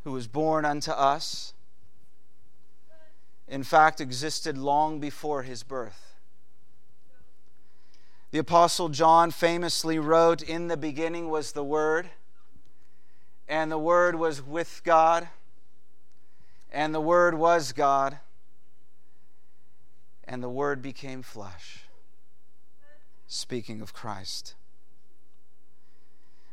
who 0.03 0.11
was 0.11 0.27
born 0.27 0.63
unto 0.63 0.91
us, 0.91 1.53
in 3.47 3.63
fact, 3.63 3.99
existed 3.99 4.57
long 4.57 4.99
before 4.99 5.43
his 5.43 5.63
birth. 5.63 6.08
The 8.31 8.39
Apostle 8.39 8.89
John 8.89 9.31
famously 9.31 9.97
wrote, 9.99 10.41
In 10.41 10.67
the 10.67 10.77
beginning 10.77 11.29
was 11.29 11.51
the 11.51 11.63
Word, 11.63 12.09
and 13.47 13.71
the 13.71 13.77
Word 13.77 14.15
was 14.15 14.41
with 14.41 14.81
God, 14.83 15.29
and 16.71 16.93
the 16.93 17.01
Word 17.01 17.35
was 17.35 17.71
God 17.71 18.19
and 20.29 20.43
the 20.43 20.49
Word 20.49 20.81
became 20.81 21.23
flesh. 21.23 21.85
Speaking 23.27 23.81
of 23.81 23.93
Christ. 23.93 24.53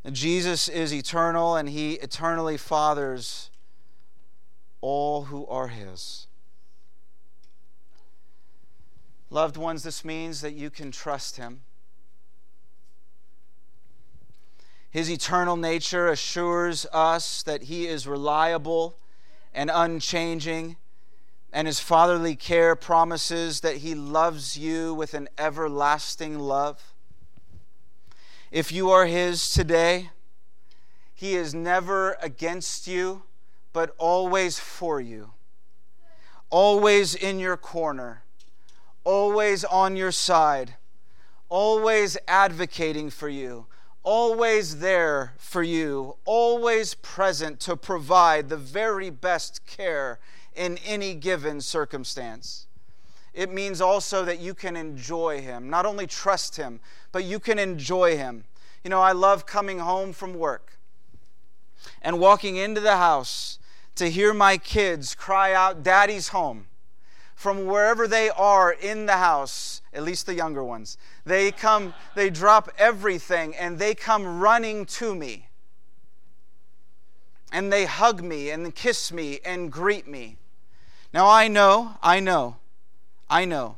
And 0.03 0.17
Jesus 0.17 0.67
is 0.67 0.95
eternal, 0.95 1.57
and 1.57 1.69
He 1.69 1.95
eternally 1.95 2.57
fathers 2.57 3.51
all 4.81 5.25
who 5.25 5.47
are 5.47 5.69
His. 5.69 6.26
Loved 9.31 9.57
ones, 9.57 9.83
this 9.83 10.05
means 10.05 10.41
that 10.41 10.55
you 10.55 10.71
can 10.71 10.91
trust 10.91 11.37
Him. 11.37 11.63
His 14.91 15.11
eternal 15.11 15.57
nature 15.57 16.09
assures 16.09 16.87
us 16.93 17.43
that 17.43 17.65
He 17.65 17.87
is 17.87 18.07
reliable 18.07 18.97
and 19.53 19.71
unchanging 19.73 20.77
and 21.57 21.67
his 21.67 21.81
fatherly 21.81 22.37
care 22.37 22.77
promises 22.77 23.61
that 23.61 23.79
he 23.79 23.95
loves 23.95 24.59
you 24.59 24.93
with 24.93 25.15
an 25.15 25.27
everlasting 25.39 26.39
love. 26.39 26.93
If 28.51 28.71
you 28.71 28.91
are 28.91 29.07
his 29.07 29.51
today, 29.51 30.11
he 31.15 31.35
is 31.35 31.55
never 31.55 32.19
against 32.21 32.87
you, 32.87 33.23
but 33.73 33.95
always 33.97 34.59
for 34.59 35.01
you, 35.01 35.33
always 36.51 37.15
in 37.15 37.39
your 37.39 37.57
corner, 37.57 38.23
always 39.07 39.65
on 39.65 39.95
your 39.95 40.11
side, 40.11 40.75
always 41.49 42.19
advocating 42.27 43.09
for 43.09 43.29
you, 43.29 43.67
always 44.03 44.81
there 44.81 45.35
for 45.39 45.63
you, 45.63 46.17
always 46.25 46.95
present 46.95 47.61
to 47.61 47.77
provide 47.77 48.49
the 48.49 48.57
very 48.57 49.09
best 49.09 49.65
care 49.65 50.19
in 50.57 50.77
any 50.85 51.15
given 51.15 51.61
circumstance. 51.61 52.67
It 53.33 53.53
means 53.53 53.81
also 53.81 54.25
that 54.25 54.41
you 54.41 54.55
can 54.55 54.75
enjoy 54.77 55.41
Him, 55.41 55.71
not 55.71 55.87
only 55.87 56.09
trust 56.09 56.57
Him, 56.57 56.81
but 57.13 57.23
you 57.23 57.39
can 57.39 57.61
enjoy 57.61 58.17
Him. 58.17 58.43
You 58.83 58.91
know, 58.91 59.01
I 59.01 59.13
love 59.13 59.47
coming 59.47 59.79
home 59.79 60.13
from 60.13 60.35
work 60.35 60.79
and 62.03 62.19
walking 62.19 62.57
into 62.57 62.81
the 62.81 62.97
house 62.97 63.61
to 63.95 64.11
hear 64.11 64.35
my 64.35 64.59
kids 64.59 65.15
cry 65.15 65.53
out, 65.53 65.85
Daddy's 65.85 66.29
home. 66.29 66.67
From 67.37 67.67
wherever 67.67 68.09
they 68.09 68.31
are 68.31 68.73
in 68.73 69.05
the 69.05 69.19
house, 69.19 69.83
at 69.93 70.03
least 70.03 70.25
the 70.25 70.35
younger 70.35 70.65
ones, 70.65 70.97
they 71.27 71.53
come, 71.53 71.93
they 72.15 72.31
drop 72.31 72.71
everything 72.79 73.55
and 73.55 73.79
they 73.79 73.95
come 73.95 74.41
running 74.41 74.87
to 74.87 75.15
me. 75.15 75.49
And 77.53 77.71
they 77.71 77.85
hug 77.85 78.25
me 78.25 78.49
and 78.49 78.75
kiss 78.75 79.13
me 79.13 79.39
and 79.45 79.71
greet 79.71 80.09
me. 80.09 80.39
Now 81.13 81.29
I 81.29 81.47
know, 81.49 81.99
I 82.03 82.21
know, 82.21 82.57
I 83.29 83.45
know, 83.45 83.77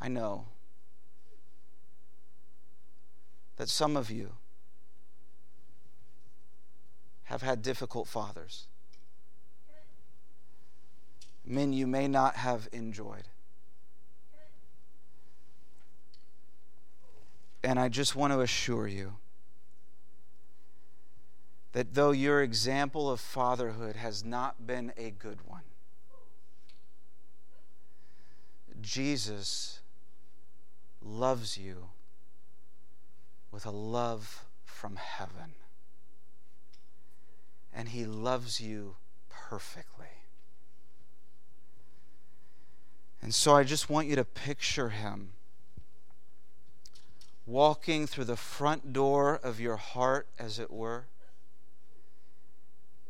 I 0.00 0.08
know 0.08 0.46
that 3.58 3.68
some 3.68 3.96
of 3.96 4.10
you 4.10 4.32
have 7.24 7.42
had 7.42 7.62
difficult 7.62 8.08
fathers. 8.08 8.66
Men 11.50 11.72
you 11.72 11.86
may 11.86 12.06
not 12.06 12.36
have 12.36 12.68
enjoyed. 12.72 13.26
And 17.64 17.80
I 17.80 17.88
just 17.88 18.14
want 18.14 18.34
to 18.34 18.40
assure 18.42 18.86
you 18.86 19.14
that 21.72 21.94
though 21.94 22.10
your 22.10 22.42
example 22.42 23.10
of 23.10 23.18
fatherhood 23.18 23.96
has 23.96 24.22
not 24.22 24.66
been 24.66 24.92
a 24.98 25.10
good 25.10 25.38
one, 25.46 25.62
Jesus 28.82 29.80
loves 31.02 31.56
you 31.56 31.88
with 33.50 33.64
a 33.64 33.70
love 33.70 34.44
from 34.64 34.96
heaven. 34.96 35.54
And 37.72 37.88
he 37.88 38.04
loves 38.04 38.60
you 38.60 38.96
perfectly. 39.30 40.17
And 43.20 43.34
so 43.34 43.54
I 43.54 43.64
just 43.64 43.90
want 43.90 44.06
you 44.06 44.16
to 44.16 44.24
picture 44.24 44.90
him 44.90 45.30
walking 47.46 48.06
through 48.06 48.24
the 48.24 48.36
front 48.36 48.92
door 48.92 49.40
of 49.42 49.58
your 49.58 49.76
heart, 49.76 50.28
as 50.38 50.58
it 50.58 50.70
were 50.70 51.06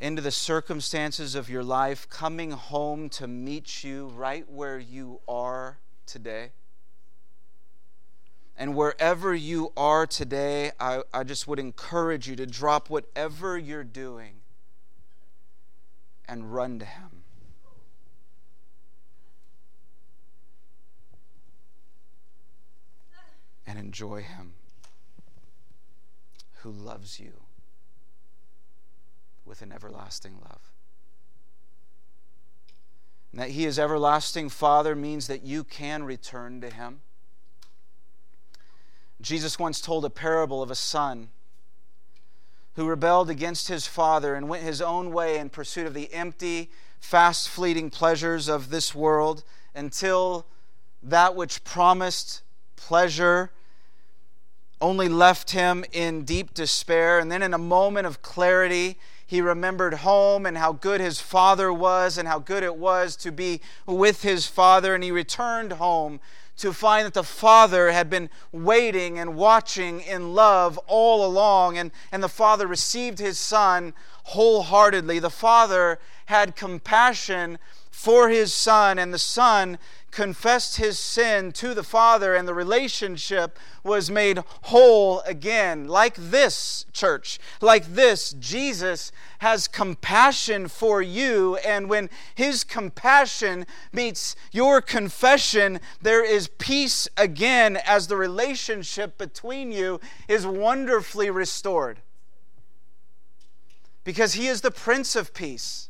into 0.01 0.23
the 0.23 0.31
circumstances 0.31 1.35
of 1.35 1.51
your 1.51 1.65
life, 1.65 2.09
coming 2.09 2.53
home 2.53 3.09
to 3.09 3.27
meet 3.27 3.83
you 3.83 4.07
right 4.07 4.49
where 4.49 4.79
you 4.79 5.21
are 5.27 5.79
today. 6.07 6.51
And 8.57 8.75
wherever 8.75 9.35
you 9.35 9.73
are 9.77 10.07
today, 10.07 10.73
I, 10.81 11.03
I 11.13 11.25
just 11.25 11.47
would 11.47 11.59
encourage 11.59 12.29
you 12.29 12.37
to 12.37 12.47
drop 12.47 12.91
whatever 12.91 13.59
you're 13.59 13.85
doing 13.85 14.35
and 16.29 16.53
run 16.53 16.79
to 16.81 16.85
Him. 16.85 17.18
Enjoy 23.89 24.21
Him 24.21 24.53
who 26.57 26.71
loves 26.71 27.19
you 27.19 27.33
with 29.47 29.63
an 29.63 29.73
everlasting 29.73 30.35
love. 30.43 30.61
And 33.33 33.41
that 33.41 33.49
He 33.53 33.65
is 33.65 33.79
everlasting 33.79 34.51
Father 34.51 34.95
means 34.95 35.27
that 35.27 35.43
you 35.43 35.65
can 35.65 36.05
return 36.05 36.61
to 36.61 36.69
Him. 36.69 37.01
Jesus 39.23 39.59
once 39.59 39.81
told 39.81 40.05
a 40.05 40.11
parable 40.11 40.63
of 40.63 40.71
a 40.71 40.75
son 40.75 41.31
who 42.75 42.87
rebelled 42.87 43.31
against 43.31 43.69
his 43.69 43.87
father 43.87 44.35
and 44.35 44.51
went 44.51 44.63
his 44.63 44.83
own 44.83 45.13
way 45.13 45.39
in 45.39 45.49
pursuit 45.49 45.87
of 45.87 45.95
the 45.95 46.13
empty, 46.13 46.71
fast 47.01 47.49
fleeting 47.49 47.89
pleasures 47.89 48.49
of 48.49 48.69
this 48.69 48.95
world 48.95 49.45
until 49.75 50.45
that 51.03 51.35
which 51.35 51.65
promised 51.65 52.43
pleasure 52.77 53.51
only 54.81 55.09
left 55.09 55.51
him 55.51 55.85
in 55.93 56.25
deep 56.25 56.55
despair. 56.55 57.19
And 57.19 57.31
then, 57.31 57.43
in 57.43 57.55
a 57.55 57.59
moment 57.59 58.07
of 58.07 58.23
clarity, 58.23 58.99
he 59.27 59.41
remembered 59.41 59.95
home 59.95 60.47
and 60.47 60.57
how 60.57 60.73
good 60.73 61.01
his 61.01 61.21
father 61.21 61.73
was 61.73 62.17
and 62.17 62.27
how 62.27 62.39
good 62.39 62.63
it 62.63 62.77
was 62.77 63.17
to 63.17 63.31
be 63.31 63.61
with 63.87 64.23
his 64.23 64.47
father. 64.47 64.95
And 64.95 65.05
he 65.05 65.11
returned 65.11 65.73
home 65.73 66.21
to 66.57 66.73
find 66.73 67.07
that 67.07 67.15
the 67.15 67.23
father 67.23 67.91
had 67.93 68.11
been 68.11 68.31
waiting 68.53 69.19
and 69.19 69.37
watching 69.37 70.01
in 70.01 70.35
love 70.35 70.79
all 70.87 71.25
along. 71.25 71.77
And, 71.77 71.91
and 72.11 72.23
the 72.23 72.29
father 72.29 72.67
received 72.67 73.19
his 73.19 73.39
son 73.39 73.95
wholeheartedly. 74.25 75.19
The 75.19 75.31
father 75.31 75.99
had 76.27 76.57
compassion 76.57 77.59
for 77.91 78.29
his 78.29 78.55
son, 78.55 78.99
and 78.99 79.13
the 79.13 79.19
son 79.19 79.77
confessed 80.11 80.77
his 80.77 80.99
sin 80.99 81.53
to 81.53 81.75
the 81.75 81.83
Father, 81.83 82.35
and 82.35 82.49
the 82.49 82.55
relationship 82.55 83.59
was 83.83 84.11
made 84.11 84.41
whole 84.63 85.21
again. 85.21 85.87
Like 85.87 86.15
this, 86.17 86.87
church, 86.93 87.39
like 87.61 87.95
this, 87.95 88.33
Jesus 88.33 89.13
has 89.39 89.69
compassion 89.69 90.69
for 90.69 91.01
you, 91.01 91.57
and 91.57 91.89
when 91.89 92.11
his 92.35 92.65
compassion 92.65 93.67
meets 93.93 94.35
your 94.53 94.81
confession, 94.81 95.81
there 96.03 96.25
is 96.25 96.49
peace 96.59 97.09
again 97.17 97.79
as 97.87 98.07
the 98.07 98.17
relationship 98.17 99.19
between 99.19 99.73
you 99.73 100.01
is 100.27 100.47
wonderfully 100.47 101.31
restored. 101.31 102.01
Because 104.05 104.35
he 104.35 104.47
is 104.47 104.63
the 104.63 104.71
Prince 104.71 105.15
of 105.15 105.35
Peace 105.35 105.89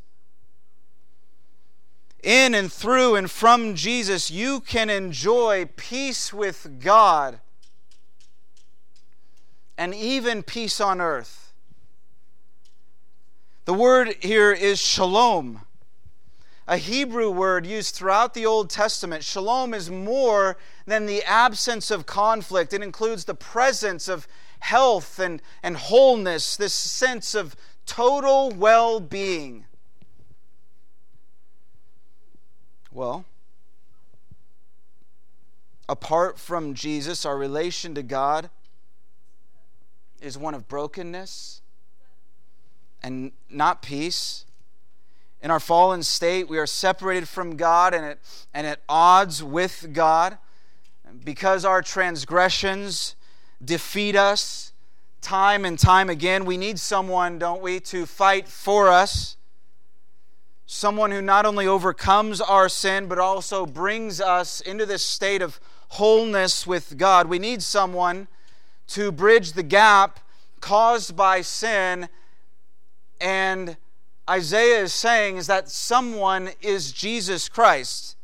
in 2.22 2.54
and 2.54 2.72
through 2.72 3.14
and 3.14 3.30
from 3.30 3.74
Jesus, 3.74 4.30
you 4.30 4.60
can 4.60 4.90
enjoy 4.90 5.66
peace 5.76 6.32
with 6.32 6.80
God 6.80 7.40
and 9.76 9.94
even 9.94 10.42
peace 10.42 10.80
on 10.80 11.00
earth. 11.00 11.52
The 13.64 13.74
word 13.74 14.16
here 14.20 14.52
is 14.52 14.80
shalom, 14.80 15.60
a 16.66 16.78
Hebrew 16.78 17.30
word 17.30 17.66
used 17.66 17.94
throughout 17.94 18.34
the 18.34 18.46
Old 18.46 18.70
Testament. 18.70 19.22
Shalom 19.22 19.72
is 19.72 19.90
more 19.90 20.56
than 20.86 21.06
the 21.06 21.22
absence 21.22 21.90
of 21.90 22.06
conflict, 22.06 22.72
it 22.72 22.82
includes 22.82 23.26
the 23.26 23.34
presence 23.34 24.08
of 24.08 24.26
health 24.60 25.20
and, 25.20 25.40
and 25.62 25.76
wholeness, 25.76 26.56
this 26.56 26.74
sense 26.74 27.34
of 27.34 27.54
total 27.86 28.50
well 28.50 28.98
being. 28.98 29.66
Well, 32.98 33.26
apart 35.88 36.36
from 36.36 36.74
Jesus, 36.74 37.24
our 37.24 37.38
relation 37.38 37.94
to 37.94 38.02
God 38.02 38.50
is 40.20 40.36
one 40.36 40.52
of 40.52 40.66
brokenness 40.66 41.62
and 43.00 43.30
not 43.48 43.82
peace. 43.82 44.46
In 45.40 45.52
our 45.52 45.60
fallen 45.60 46.02
state, 46.02 46.48
we 46.48 46.58
are 46.58 46.66
separated 46.66 47.28
from 47.28 47.54
God 47.54 47.94
and 47.94 48.04
at, 48.04 48.18
and 48.52 48.66
at 48.66 48.80
odds 48.88 49.44
with 49.44 49.90
God 49.92 50.36
because 51.24 51.64
our 51.64 51.82
transgressions 51.82 53.14
defeat 53.64 54.16
us 54.16 54.72
time 55.20 55.64
and 55.64 55.78
time 55.78 56.10
again. 56.10 56.44
We 56.44 56.56
need 56.56 56.80
someone, 56.80 57.38
don't 57.38 57.62
we, 57.62 57.78
to 57.78 58.06
fight 58.06 58.48
for 58.48 58.88
us 58.88 59.36
someone 60.70 61.10
who 61.10 61.22
not 61.22 61.46
only 61.46 61.66
overcomes 61.66 62.42
our 62.42 62.68
sin, 62.68 63.06
but 63.06 63.18
also 63.18 63.64
brings 63.64 64.20
us 64.20 64.60
into 64.60 64.84
this 64.84 65.02
state 65.02 65.40
of 65.40 65.58
wholeness 65.92 66.66
with 66.66 66.98
God. 66.98 67.26
We 67.26 67.38
need 67.38 67.62
someone 67.62 68.28
to 68.88 69.10
bridge 69.10 69.52
the 69.52 69.62
gap 69.62 70.20
caused 70.60 71.16
by 71.16 71.40
sin. 71.40 72.10
And 73.18 73.78
Isaiah 74.28 74.82
is 74.82 74.92
saying 74.92 75.38
is 75.38 75.46
that 75.46 75.70
someone 75.70 76.50
is 76.60 76.92
Jesus 76.92 77.48
Christ. 77.48 78.14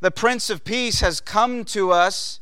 The 0.00 0.10
Prince 0.10 0.48
of 0.48 0.64
Peace 0.64 1.00
has 1.00 1.20
come 1.20 1.66
to 1.66 1.92
us 1.92 2.40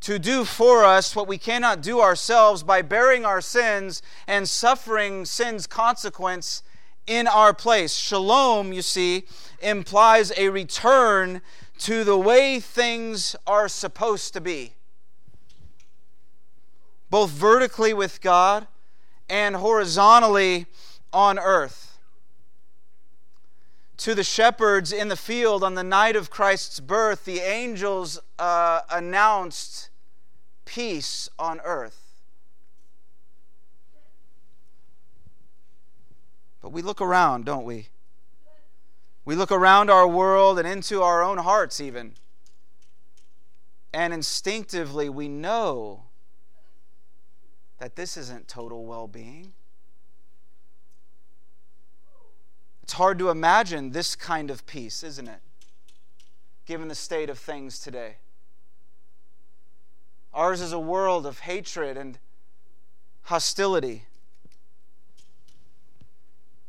to 0.00 0.18
do 0.18 0.46
for 0.46 0.86
us 0.86 1.14
what 1.14 1.28
we 1.28 1.36
cannot 1.36 1.82
do 1.82 2.00
ourselves 2.00 2.62
by 2.62 2.80
bearing 2.80 3.26
our 3.26 3.42
sins 3.42 4.00
and 4.26 4.48
suffering 4.48 5.26
sin's 5.26 5.66
consequence 5.66 6.62
in 7.08 7.26
our 7.26 7.54
place. 7.54 7.94
Shalom, 7.94 8.72
you 8.72 8.82
see, 8.82 9.24
implies 9.60 10.30
a 10.36 10.50
return 10.50 11.40
to 11.78 12.04
the 12.04 12.16
way 12.16 12.60
things 12.60 13.34
are 13.46 13.68
supposed 13.68 14.32
to 14.34 14.40
be, 14.40 14.74
both 17.10 17.30
vertically 17.30 17.94
with 17.94 18.20
God 18.20 18.66
and 19.28 19.56
horizontally 19.56 20.66
on 21.12 21.38
earth. 21.38 21.98
To 23.98 24.14
the 24.14 24.24
shepherds 24.24 24.92
in 24.92 25.08
the 25.08 25.16
field 25.16 25.64
on 25.64 25.74
the 25.74 25.82
night 25.82 26.14
of 26.14 26.30
Christ's 26.30 26.78
birth, 26.78 27.24
the 27.24 27.40
angels 27.40 28.20
uh, 28.38 28.82
announced 28.90 29.90
peace 30.64 31.28
on 31.38 31.60
earth. 31.64 32.07
But 36.68 36.74
we 36.74 36.82
look 36.82 37.00
around, 37.00 37.46
don't 37.46 37.64
we? 37.64 37.88
We 39.24 39.34
look 39.34 39.50
around 39.50 39.88
our 39.88 40.06
world 40.06 40.58
and 40.58 40.68
into 40.68 41.02
our 41.02 41.22
own 41.22 41.38
hearts, 41.38 41.80
even. 41.80 42.12
And 43.90 44.12
instinctively, 44.12 45.08
we 45.08 45.28
know 45.28 46.02
that 47.78 47.96
this 47.96 48.18
isn't 48.18 48.48
total 48.48 48.84
well 48.84 49.08
being. 49.08 49.54
It's 52.82 52.92
hard 52.92 53.18
to 53.20 53.30
imagine 53.30 53.92
this 53.92 54.14
kind 54.14 54.50
of 54.50 54.66
peace, 54.66 55.02
isn't 55.02 55.26
it? 55.26 55.40
Given 56.66 56.88
the 56.88 56.94
state 56.94 57.30
of 57.30 57.38
things 57.38 57.78
today. 57.78 58.16
Ours 60.34 60.60
is 60.60 60.72
a 60.72 60.78
world 60.78 61.24
of 61.24 61.38
hatred 61.38 61.96
and 61.96 62.18
hostility 63.22 64.07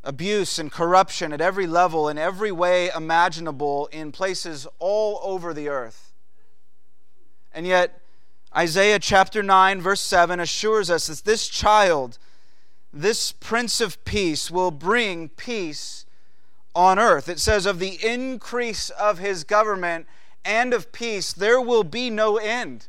abuse 0.10 0.58
and 0.58 0.72
corruption 0.72 1.32
at 1.32 1.39
every 1.39 1.67
level, 1.67 2.10
in 2.10 2.17
every 2.17 2.52
way 2.52 2.89
imaginable, 2.95 3.86
in 3.91 4.12
places 4.12 4.65
all 4.80 5.19
over 5.22 5.54
the 5.54 5.69
earth. 5.69 6.13
And 7.54 7.67
yet, 7.67 8.02
Isaiah 8.58 8.98
chapter 8.98 9.43
9, 9.43 9.80
verse 9.82 10.02
7 10.02 10.39
assures 10.39 10.89
us 10.89 11.06
that 11.06 11.26
this 11.26 11.48
child, 11.48 12.17
this 12.91 13.32
Prince 13.32 13.82
of 13.82 14.04
Peace, 14.04 14.50
will 14.50 14.72
bring 14.72 15.30
peace 15.30 16.08
on 16.74 16.98
earth. 16.98 17.30
It 17.30 17.39
says, 17.39 17.67
Of 17.67 17.78
the 17.78 18.04
increase 18.04 18.89
of 18.89 19.19
his 19.19 19.43
government 19.43 20.08
and 20.43 20.74
of 20.74 20.91
peace, 20.91 21.34
there 21.34 21.62
will 21.62 21.84
be 21.84 22.10
no 22.10 22.38
end. 22.38 22.88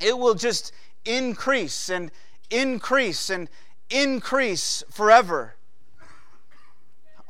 It 0.00 0.16
will 0.16 0.34
just 0.34 0.72
increase 1.04 1.90
and 1.90 2.10
increase 2.48 3.28
and 3.28 3.50
increase 3.90 4.82
forever 4.90 5.56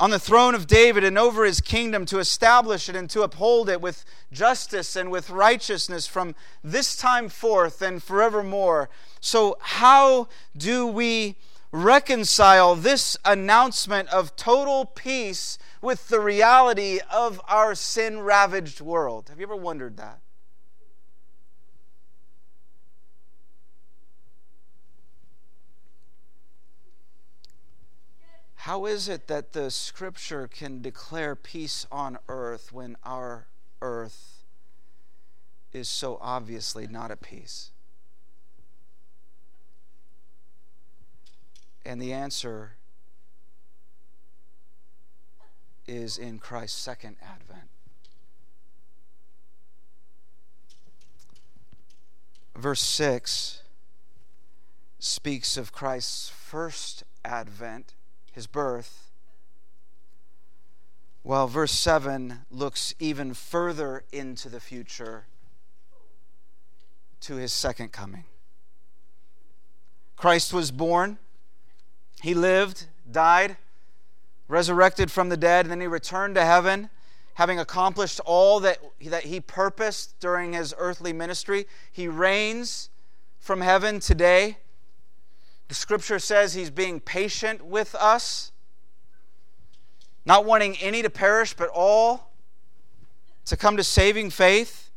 on 0.00 0.08
the 0.08 0.18
throne 0.18 0.54
of 0.54 0.66
David 0.66 1.04
and 1.04 1.18
over 1.18 1.44
his 1.44 1.60
kingdom 1.60 2.06
to 2.06 2.18
establish 2.18 2.88
it 2.88 2.96
and 2.96 3.08
to 3.10 3.20
uphold 3.20 3.68
it 3.68 3.82
with 3.82 4.02
justice 4.32 4.96
and 4.96 5.10
with 5.10 5.28
righteousness 5.28 6.06
from 6.06 6.34
this 6.64 6.96
time 6.96 7.28
forth 7.28 7.82
and 7.82 8.02
forevermore. 8.02 8.88
So, 9.20 9.58
how 9.60 10.28
do 10.56 10.86
we 10.86 11.36
reconcile 11.70 12.74
this 12.74 13.18
announcement 13.26 14.08
of 14.08 14.34
total 14.36 14.86
peace 14.86 15.58
with 15.82 16.08
the 16.08 16.18
reality 16.18 17.00
of 17.12 17.38
our 17.46 17.74
sin 17.74 18.20
ravaged 18.20 18.80
world? 18.80 19.28
Have 19.28 19.38
you 19.38 19.44
ever 19.44 19.54
wondered 19.54 19.98
that? 19.98 20.20
How 28.64 28.84
is 28.84 29.08
it 29.08 29.26
that 29.28 29.54
the 29.54 29.70
scripture 29.70 30.46
can 30.46 30.82
declare 30.82 31.34
peace 31.34 31.86
on 31.90 32.18
earth 32.28 32.74
when 32.74 32.94
our 33.04 33.46
earth 33.80 34.44
is 35.72 35.88
so 35.88 36.18
obviously 36.20 36.86
not 36.86 37.10
at 37.10 37.22
peace? 37.22 37.70
And 41.86 42.02
the 42.02 42.12
answer 42.12 42.72
is 45.86 46.18
in 46.18 46.38
Christ's 46.38 46.78
second 46.78 47.16
advent. 47.22 47.70
Verse 52.54 52.82
6 52.82 53.62
speaks 54.98 55.56
of 55.56 55.72
Christ's 55.72 56.28
first 56.28 57.04
advent 57.24 57.94
his 58.32 58.46
birth, 58.46 59.10
while 61.22 61.46
verse 61.46 61.72
7 61.72 62.40
looks 62.50 62.94
even 62.98 63.34
further 63.34 64.04
into 64.12 64.48
the 64.48 64.60
future 64.60 65.26
to 67.20 67.36
his 67.36 67.52
second 67.52 67.92
coming. 67.92 68.24
Christ 70.16 70.52
was 70.52 70.70
born, 70.70 71.18
he 72.22 72.34
lived, 72.34 72.86
died, 73.10 73.56
resurrected 74.48 75.10
from 75.10 75.28
the 75.28 75.36
dead, 75.36 75.64
and 75.64 75.70
then 75.70 75.80
he 75.80 75.86
returned 75.86 76.34
to 76.34 76.44
heaven, 76.44 76.90
having 77.34 77.58
accomplished 77.58 78.20
all 78.26 78.60
that, 78.60 78.78
that 79.06 79.24
he 79.24 79.40
purposed 79.40 80.18
during 80.20 80.52
his 80.52 80.74
earthly 80.76 81.12
ministry. 81.12 81.66
He 81.90 82.08
reigns 82.08 82.90
from 83.38 83.60
heaven 83.60 84.00
today. 84.00 84.58
The 85.70 85.76
scripture 85.76 86.18
says 86.18 86.54
he's 86.54 86.68
being 86.68 86.98
patient 86.98 87.64
with 87.64 87.94
us, 87.94 88.50
not 90.26 90.44
wanting 90.44 90.76
any 90.78 91.00
to 91.00 91.08
perish, 91.08 91.54
but 91.54 91.68
all 91.68 92.32
to 93.44 93.56
come 93.56 93.76
to 93.76 93.84
saving 93.84 94.30
faith. 94.30 94.90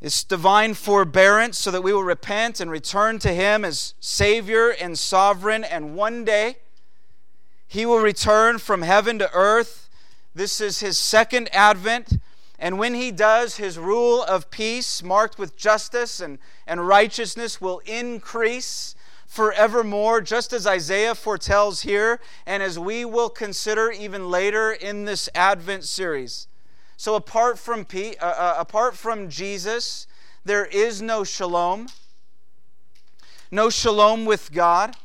It's 0.00 0.24
divine 0.24 0.72
forbearance 0.72 1.58
so 1.58 1.70
that 1.70 1.82
we 1.82 1.92
will 1.92 2.02
repent 2.02 2.60
and 2.60 2.70
return 2.70 3.18
to 3.18 3.28
Him 3.28 3.62
as 3.62 3.92
Savior 4.00 4.70
and 4.70 4.98
Sovereign, 4.98 5.64
and 5.64 5.94
one 5.94 6.24
day 6.24 6.56
He 7.66 7.84
will 7.84 8.00
return 8.00 8.56
from 8.56 8.80
heaven 8.80 9.18
to 9.18 9.30
earth. 9.34 9.90
This 10.34 10.62
is 10.62 10.80
His 10.80 10.98
second 10.98 11.54
advent. 11.54 12.14
And 12.58 12.78
when 12.78 12.94
He 12.94 13.10
does, 13.10 13.58
His 13.58 13.78
rule 13.78 14.22
of 14.22 14.50
peace, 14.50 15.02
marked 15.02 15.38
with 15.38 15.58
justice 15.58 16.20
and, 16.20 16.38
and 16.66 16.88
righteousness, 16.88 17.60
will 17.60 17.80
increase 17.80 18.94
forevermore, 19.28 20.22
just 20.22 20.52
as 20.52 20.66
Isaiah 20.66 21.14
foretells 21.14 21.82
here, 21.82 22.18
and 22.46 22.62
as 22.62 22.78
we 22.78 23.04
will 23.04 23.28
consider 23.28 23.90
even 23.90 24.30
later 24.30 24.72
in 24.72 25.04
this 25.04 25.28
Advent 25.34 25.84
series. 25.84 26.48
So 26.96 27.14
apart 27.14 27.58
from 27.58 27.84
P, 27.84 28.16
uh, 28.16 28.26
uh, 28.26 28.54
apart 28.58 28.96
from 28.96 29.28
Jesus, 29.28 30.08
there 30.44 30.64
is 30.64 31.00
no 31.02 31.22
shalom. 31.22 31.88
No 33.50 33.70
shalom 33.70 34.24
with 34.24 34.50
God. 34.50 34.96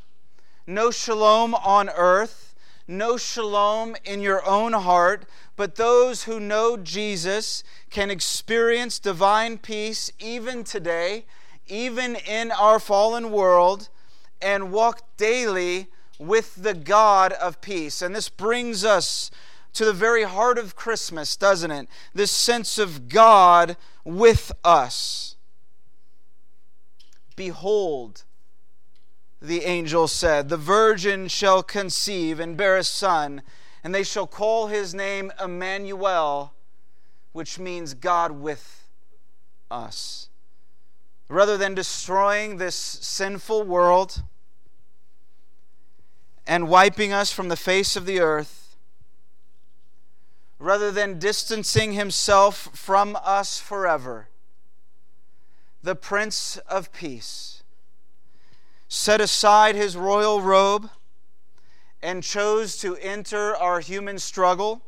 No 0.66 0.90
shalom 0.90 1.54
on 1.54 1.90
earth. 1.90 2.56
No 2.88 3.18
shalom 3.18 3.96
in 4.06 4.22
your 4.22 4.44
own 4.48 4.74
heart. 4.74 5.26
But 5.56 5.76
those 5.76 6.24
who 6.24 6.40
know 6.40 6.78
Jesus 6.78 7.64
can 7.90 8.10
experience 8.10 9.00
divine 9.00 9.58
peace 9.58 10.12
even 10.18 10.64
today, 10.64 11.26
even 11.68 12.16
in 12.16 12.52
our 12.52 12.80
fallen 12.80 13.32
world, 13.32 13.90
and 14.44 14.72
walk 14.72 15.02
daily 15.18 15.88
with 16.20 16.56
the 16.56 16.74
God 16.74 17.34
of 17.34 17.62
peace. 17.62 18.02
And 18.02 18.16
this 18.16 18.30
brings 18.30 18.86
us 18.86 19.32
to 19.74 19.86
the 19.86 19.94
very 19.94 20.24
heart 20.24 20.58
of 20.58 20.76
Christmas, 20.76 21.36
doesn't 21.36 21.72
it? 21.72 21.88
This 22.14 22.32
sense 22.32 22.78
of 22.78 23.10
God 23.10 23.76
with 24.04 24.52
us. 24.64 25.36
Behold, 27.36 28.24
the 29.42 29.64
angel 29.64 30.08
said, 30.08 30.50
the 30.50 30.58
virgin 30.58 31.28
shall 31.28 31.64
conceive 31.64 32.40
and 32.40 32.56
bear 32.56 32.78
a 32.78 32.84
son, 32.84 33.42
and 33.84 33.94
they 33.94 34.04
shall 34.04 34.28
call 34.28 34.68
his 34.68 34.94
name 34.94 35.32
Emmanuel, 35.44 36.54
which 37.32 37.58
means 37.58 37.96
God 37.96 38.32
with 38.32 38.88
us. 39.72 40.30
Rather 41.28 41.58
than 41.58 41.74
destroying 41.74 42.58
this 42.58 42.76
sinful 42.76 43.64
world 43.64 44.24
and 46.46 46.68
wiping 46.68 47.14
us 47.14 47.32
from 47.32 47.50
the 47.50 47.56
face 47.56 47.96
of 47.96 48.06
the 48.06 48.20
earth, 48.20 48.76
rather 50.60 50.92
than 50.92 51.20
distancing 51.20 51.94
himself 51.94 52.70
from 52.74 53.18
us 53.24 53.60
forever. 53.60 54.28
The 55.82 55.96
Prince 55.96 56.58
of 56.70 56.94
Peace 56.94 57.64
set 58.88 59.20
aside 59.20 59.76
his 59.76 59.98
royal 59.98 60.42
robe 60.42 60.90
and 62.02 62.22
chose 62.22 62.78
to 62.78 62.96
enter 62.98 63.56
our 63.56 63.80
human 63.80 64.20
struggle. 64.20 64.82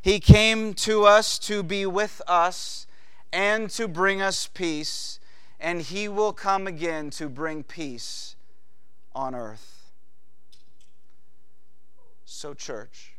He 0.00 0.20
came 0.20 0.74
to 0.74 1.04
us 1.04 1.38
to 1.40 1.62
be 1.62 1.84
with 1.86 2.22
us 2.26 2.86
and 3.32 3.68
to 3.70 3.86
bring 3.86 4.22
us 4.22 4.46
peace, 4.46 5.20
and 5.60 5.82
he 5.82 6.08
will 6.08 6.32
come 6.32 6.66
again 6.66 7.10
to 7.10 7.28
bring 7.28 7.62
peace 7.62 8.36
on 9.14 9.34
earth. 9.34 9.79
So, 12.32 12.54
church, 12.54 13.14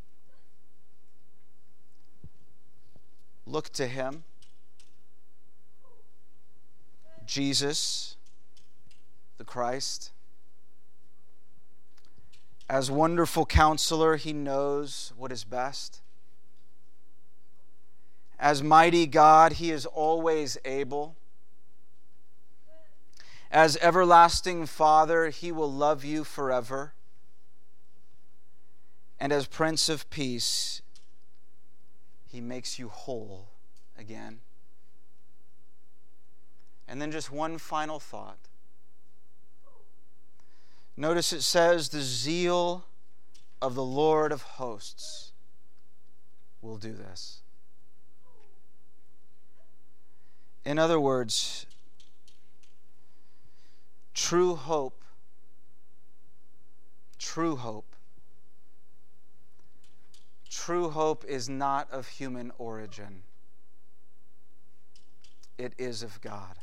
Look 3.45 3.69
to 3.73 3.85
him. 3.87 4.23
Jesus, 7.25 8.15
the 9.37 9.43
Christ. 9.43 10.11
As 12.69 12.89
wonderful 12.89 13.45
counselor, 13.45 14.15
he 14.15 14.31
knows 14.31 15.11
what 15.17 15.33
is 15.33 15.43
best. 15.43 15.99
As 18.39 18.63
mighty 18.63 19.07
God, 19.07 19.53
he 19.53 19.71
is 19.71 19.85
always 19.85 20.57
able. 20.63 21.17
As 23.51 23.75
everlasting 23.81 24.65
Father, 24.67 25.29
he 25.29 25.51
will 25.51 25.71
love 25.71 26.05
you 26.05 26.23
forever. 26.23 26.93
And 29.21 29.31
as 29.31 29.45
Prince 29.45 29.87
of 29.87 30.09
Peace, 30.09 30.81
he 32.27 32.41
makes 32.41 32.79
you 32.79 32.89
whole 32.89 33.49
again. 33.95 34.39
And 36.87 36.99
then 36.99 37.11
just 37.11 37.31
one 37.31 37.59
final 37.59 37.99
thought. 37.99 38.39
Notice 40.97 41.31
it 41.31 41.43
says, 41.43 41.89
The 41.89 42.01
zeal 42.01 42.85
of 43.61 43.75
the 43.75 43.83
Lord 43.83 44.31
of 44.31 44.41
hosts 44.41 45.33
will 46.59 46.77
do 46.77 46.91
this. 46.91 47.41
In 50.65 50.79
other 50.79 50.99
words, 50.99 51.67
true 54.15 54.55
hope, 54.55 55.03
true 57.19 57.55
hope 57.55 57.90
True 60.51 60.89
hope 60.89 61.23
is 61.23 61.47
not 61.47 61.89
of 61.91 62.07
human 62.07 62.51
origin, 62.57 63.23
it 65.57 65.71
is 65.77 66.03
of 66.03 66.19
God. 66.19 66.57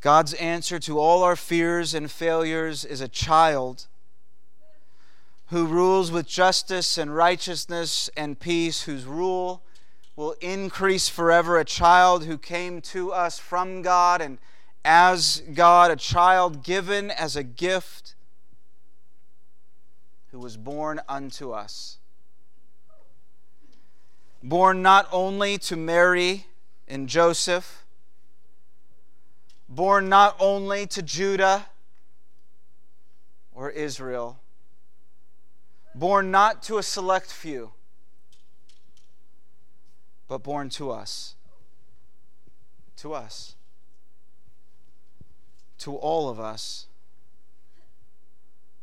God's 0.00 0.32
answer 0.34 0.78
to 0.80 0.98
all 0.98 1.22
our 1.22 1.36
fears 1.36 1.92
and 1.94 2.10
failures 2.10 2.84
is 2.84 3.00
a 3.00 3.08
child 3.08 3.86
who 5.48 5.66
rules 5.66 6.10
with 6.10 6.26
justice 6.26 6.96
and 6.96 7.14
righteousness 7.14 8.08
and 8.16 8.40
peace, 8.40 8.82
whose 8.82 9.04
rule 9.04 9.62
will 10.16 10.34
increase 10.40 11.10
forever. 11.10 11.58
A 11.58 11.64
child 11.64 12.24
who 12.24 12.38
came 12.38 12.80
to 12.80 13.12
us 13.12 13.38
from 13.38 13.82
God 13.82 14.22
and 14.22 14.38
as 14.82 15.42
God, 15.52 15.90
a 15.90 15.96
child 15.96 16.64
given 16.64 17.10
as 17.10 17.36
a 17.36 17.42
gift 17.42 18.14
who 20.32 20.38
was 20.38 20.56
born 20.56 21.00
unto 21.08 21.52
us. 21.52 21.98
Born 24.42 24.82
not 24.82 25.06
only 25.12 25.58
to 25.58 25.76
Mary 25.76 26.46
and 26.88 27.06
Joseph, 27.06 27.84
born 29.68 30.08
not 30.08 30.34
only 30.40 30.86
to 30.86 31.02
Judah 31.02 31.66
or 33.54 33.70
Israel, 33.70 34.40
born 35.94 36.30
not 36.30 36.62
to 36.64 36.78
a 36.78 36.82
select 36.82 37.30
few, 37.30 37.72
but 40.28 40.42
born 40.42 40.70
to 40.70 40.90
us. 40.90 41.34
To 42.96 43.12
us. 43.12 43.54
To 45.78 45.94
all 45.94 46.30
of 46.30 46.40
us 46.40 46.86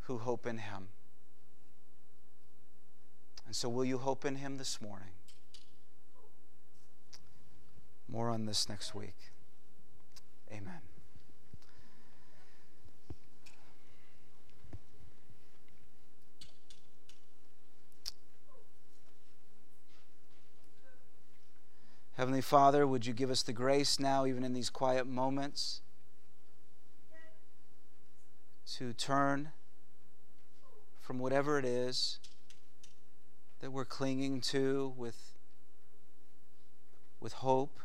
who 0.01 0.19
hope 0.19 0.45
in 0.45 0.59
Him. 0.59 0.89
And 3.49 3.55
so, 3.55 3.67
will 3.67 3.83
you 3.83 3.97
hope 3.97 4.25
in 4.25 4.35
Him 4.35 4.57
this 4.57 4.79
morning? 4.79 5.07
More 8.07 8.29
on 8.29 8.45
this 8.45 8.69
next 8.69 8.93
week. 8.93 9.15
Amen. 10.51 10.81
Heavenly 22.17 22.41
Father, 22.41 22.85
would 22.85 23.07
you 23.07 23.13
give 23.13 23.31
us 23.31 23.41
the 23.41 23.51
grace 23.51 23.99
now, 23.99 24.27
even 24.27 24.43
in 24.43 24.53
these 24.53 24.69
quiet 24.69 25.07
moments, 25.07 25.81
to 28.75 28.93
turn 28.93 29.49
from 31.01 31.17
whatever 31.17 31.57
it 31.57 31.65
is 31.65 32.19
that 33.59 33.71
we're 33.71 33.85
clinging 33.85 34.41
to 34.41 34.93
with, 34.95 35.33
with 37.19 37.33
hope, 37.33 37.79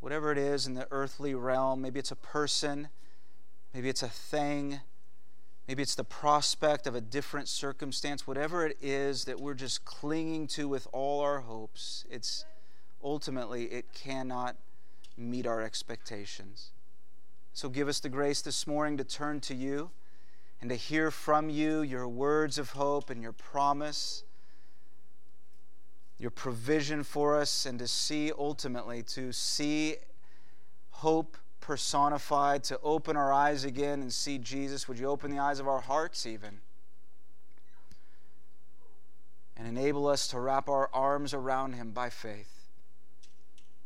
whatever 0.00 0.32
it 0.32 0.38
is 0.38 0.66
in 0.66 0.74
the 0.74 0.86
earthly 0.90 1.34
realm. 1.34 1.82
Maybe 1.82 1.98
it's 1.98 2.10
a 2.10 2.16
person, 2.16 2.88
maybe 3.72 3.88
it's 3.88 4.02
a 4.02 4.08
thing, 4.08 4.80
maybe 5.68 5.82
it's 5.82 5.94
the 5.94 6.04
prospect 6.04 6.86
of 6.86 6.94
a 6.94 7.00
different 7.00 7.48
circumstance. 7.48 8.26
Whatever 8.26 8.66
it 8.66 8.76
is 8.80 9.24
that 9.24 9.40
we're 9.40 9.54
just 9.54 9.84
clinging 9.84 10.46
to 10.48 10.68
with 10.68 10.86
all 10.92 11.20
our 11.20 11.40
hopes, 11.40 12.04
it's 12.10 12.44
ultimately 13.02 13.64
it 13.64 13.92
cannot 13.92 14.56
meet 15.16 15.46
our 15.46 15.60
expectations. 15.60 16.70
So 17.52 17.68
give 17.68 17.86
us 17.86 18.00
the 18.00 18.08
grace 18.08 18.42
this 18.42 18.66
morning 18.66 18.96
to 18.96 19.04
turn 19.04 19.40
to 19.42 19.54
you 19.54 19.90
and 20.60 20.70
to 20.70 20.76
hear 20.76 21.10
from 21.10 21.50
you 21.50 21.82
your 21.82 22.08
words 22.08 22.58
of 22.58 22.70
hope 22.70 23.10
and 23.10 23.22
your 23.22 23.32
promise 23.32 24.23
your 26.18 26.30
provision 26.30 27.02
for 27.02 27.36
us, 27.36 27.66
and 27.66 27.78
to 27.78 27.88
see 27.88 28.30
ultimately, 28.36 29.02
to 29.02 29.32
see 29.32 29.96
hope 30.90 31.36
personified, 31.60 32.62
to 32.64 32.78
open 32.82 33.16
our 33.16 33.32
eyes 33.32 33.64
again 33.64 34.00
and 34.00 34.12
see 34.12 34.38
Jesus. 34.38 34.86
Would 34.86 34.98
you 34.98 35.06
open 35.06 35.30
the 35.30 35.38
eyes 35.38 35.58
of 35.58 35.66
our 35.66 35.80
hearts 35.80 36.26
even? 36.26 36.60
And 39.56 39.66
enable 39.66 40.06
us 40.06 40.28
to 40.28 40.40
wrap 40.40 40.68
our 40.68 40.90
arms 40.92 41.32
around 41.32 41.74
him 41.74 41.90
by 41.90 42.10
faith 42.10 42.68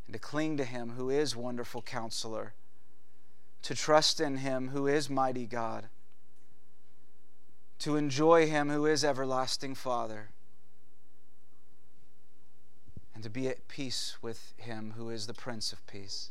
and 0.07 0.15
to 0.15 0.19
cling 0.19 0.57
to 0.57 0.65
him 0.65 0.95
who 0.97 1.11
is 1.11 1.37
wonderful 1.37 1.83
counselor, 1.83 2.55
to 3.63 3.75
trust 3.75 4.21
in 4.21 4.39
him 4.39 4.69
who 4.69 4.87
is 4.87 5.11
mighty 5.11 5.47
God, 5.47 5.89
to 7.79 7.97
enjoy 7.97 8.47
him 8.47 8.71
who 8.71 8.87
is 8.87 9.05
everlasting 9.05 9.75
Father 9.75 10.31
and 13.19 13.25
to 13.25 13.31
be 13.31 13.49
at 13.49 13.67
peace 13.67 14.17
with 14.23 14.55
him 14.59 14.95
who 14.97 15.11
is 15.11 15.27
the 15.27 15.35
Prince 15.35 15.73
of 15.73 15.85
Peace. 15.89 16.31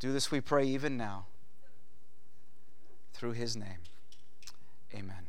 Do 0.00 0.14
this, 0.14 0.30
we 0.30 0.40
pray, 0.40 0.64
even 0.64 0.96
now, 0.96 1.26
through 3.12 3.32
his 3.32 3.54
name. 3.54 3.80
Amen. 4.94 5.27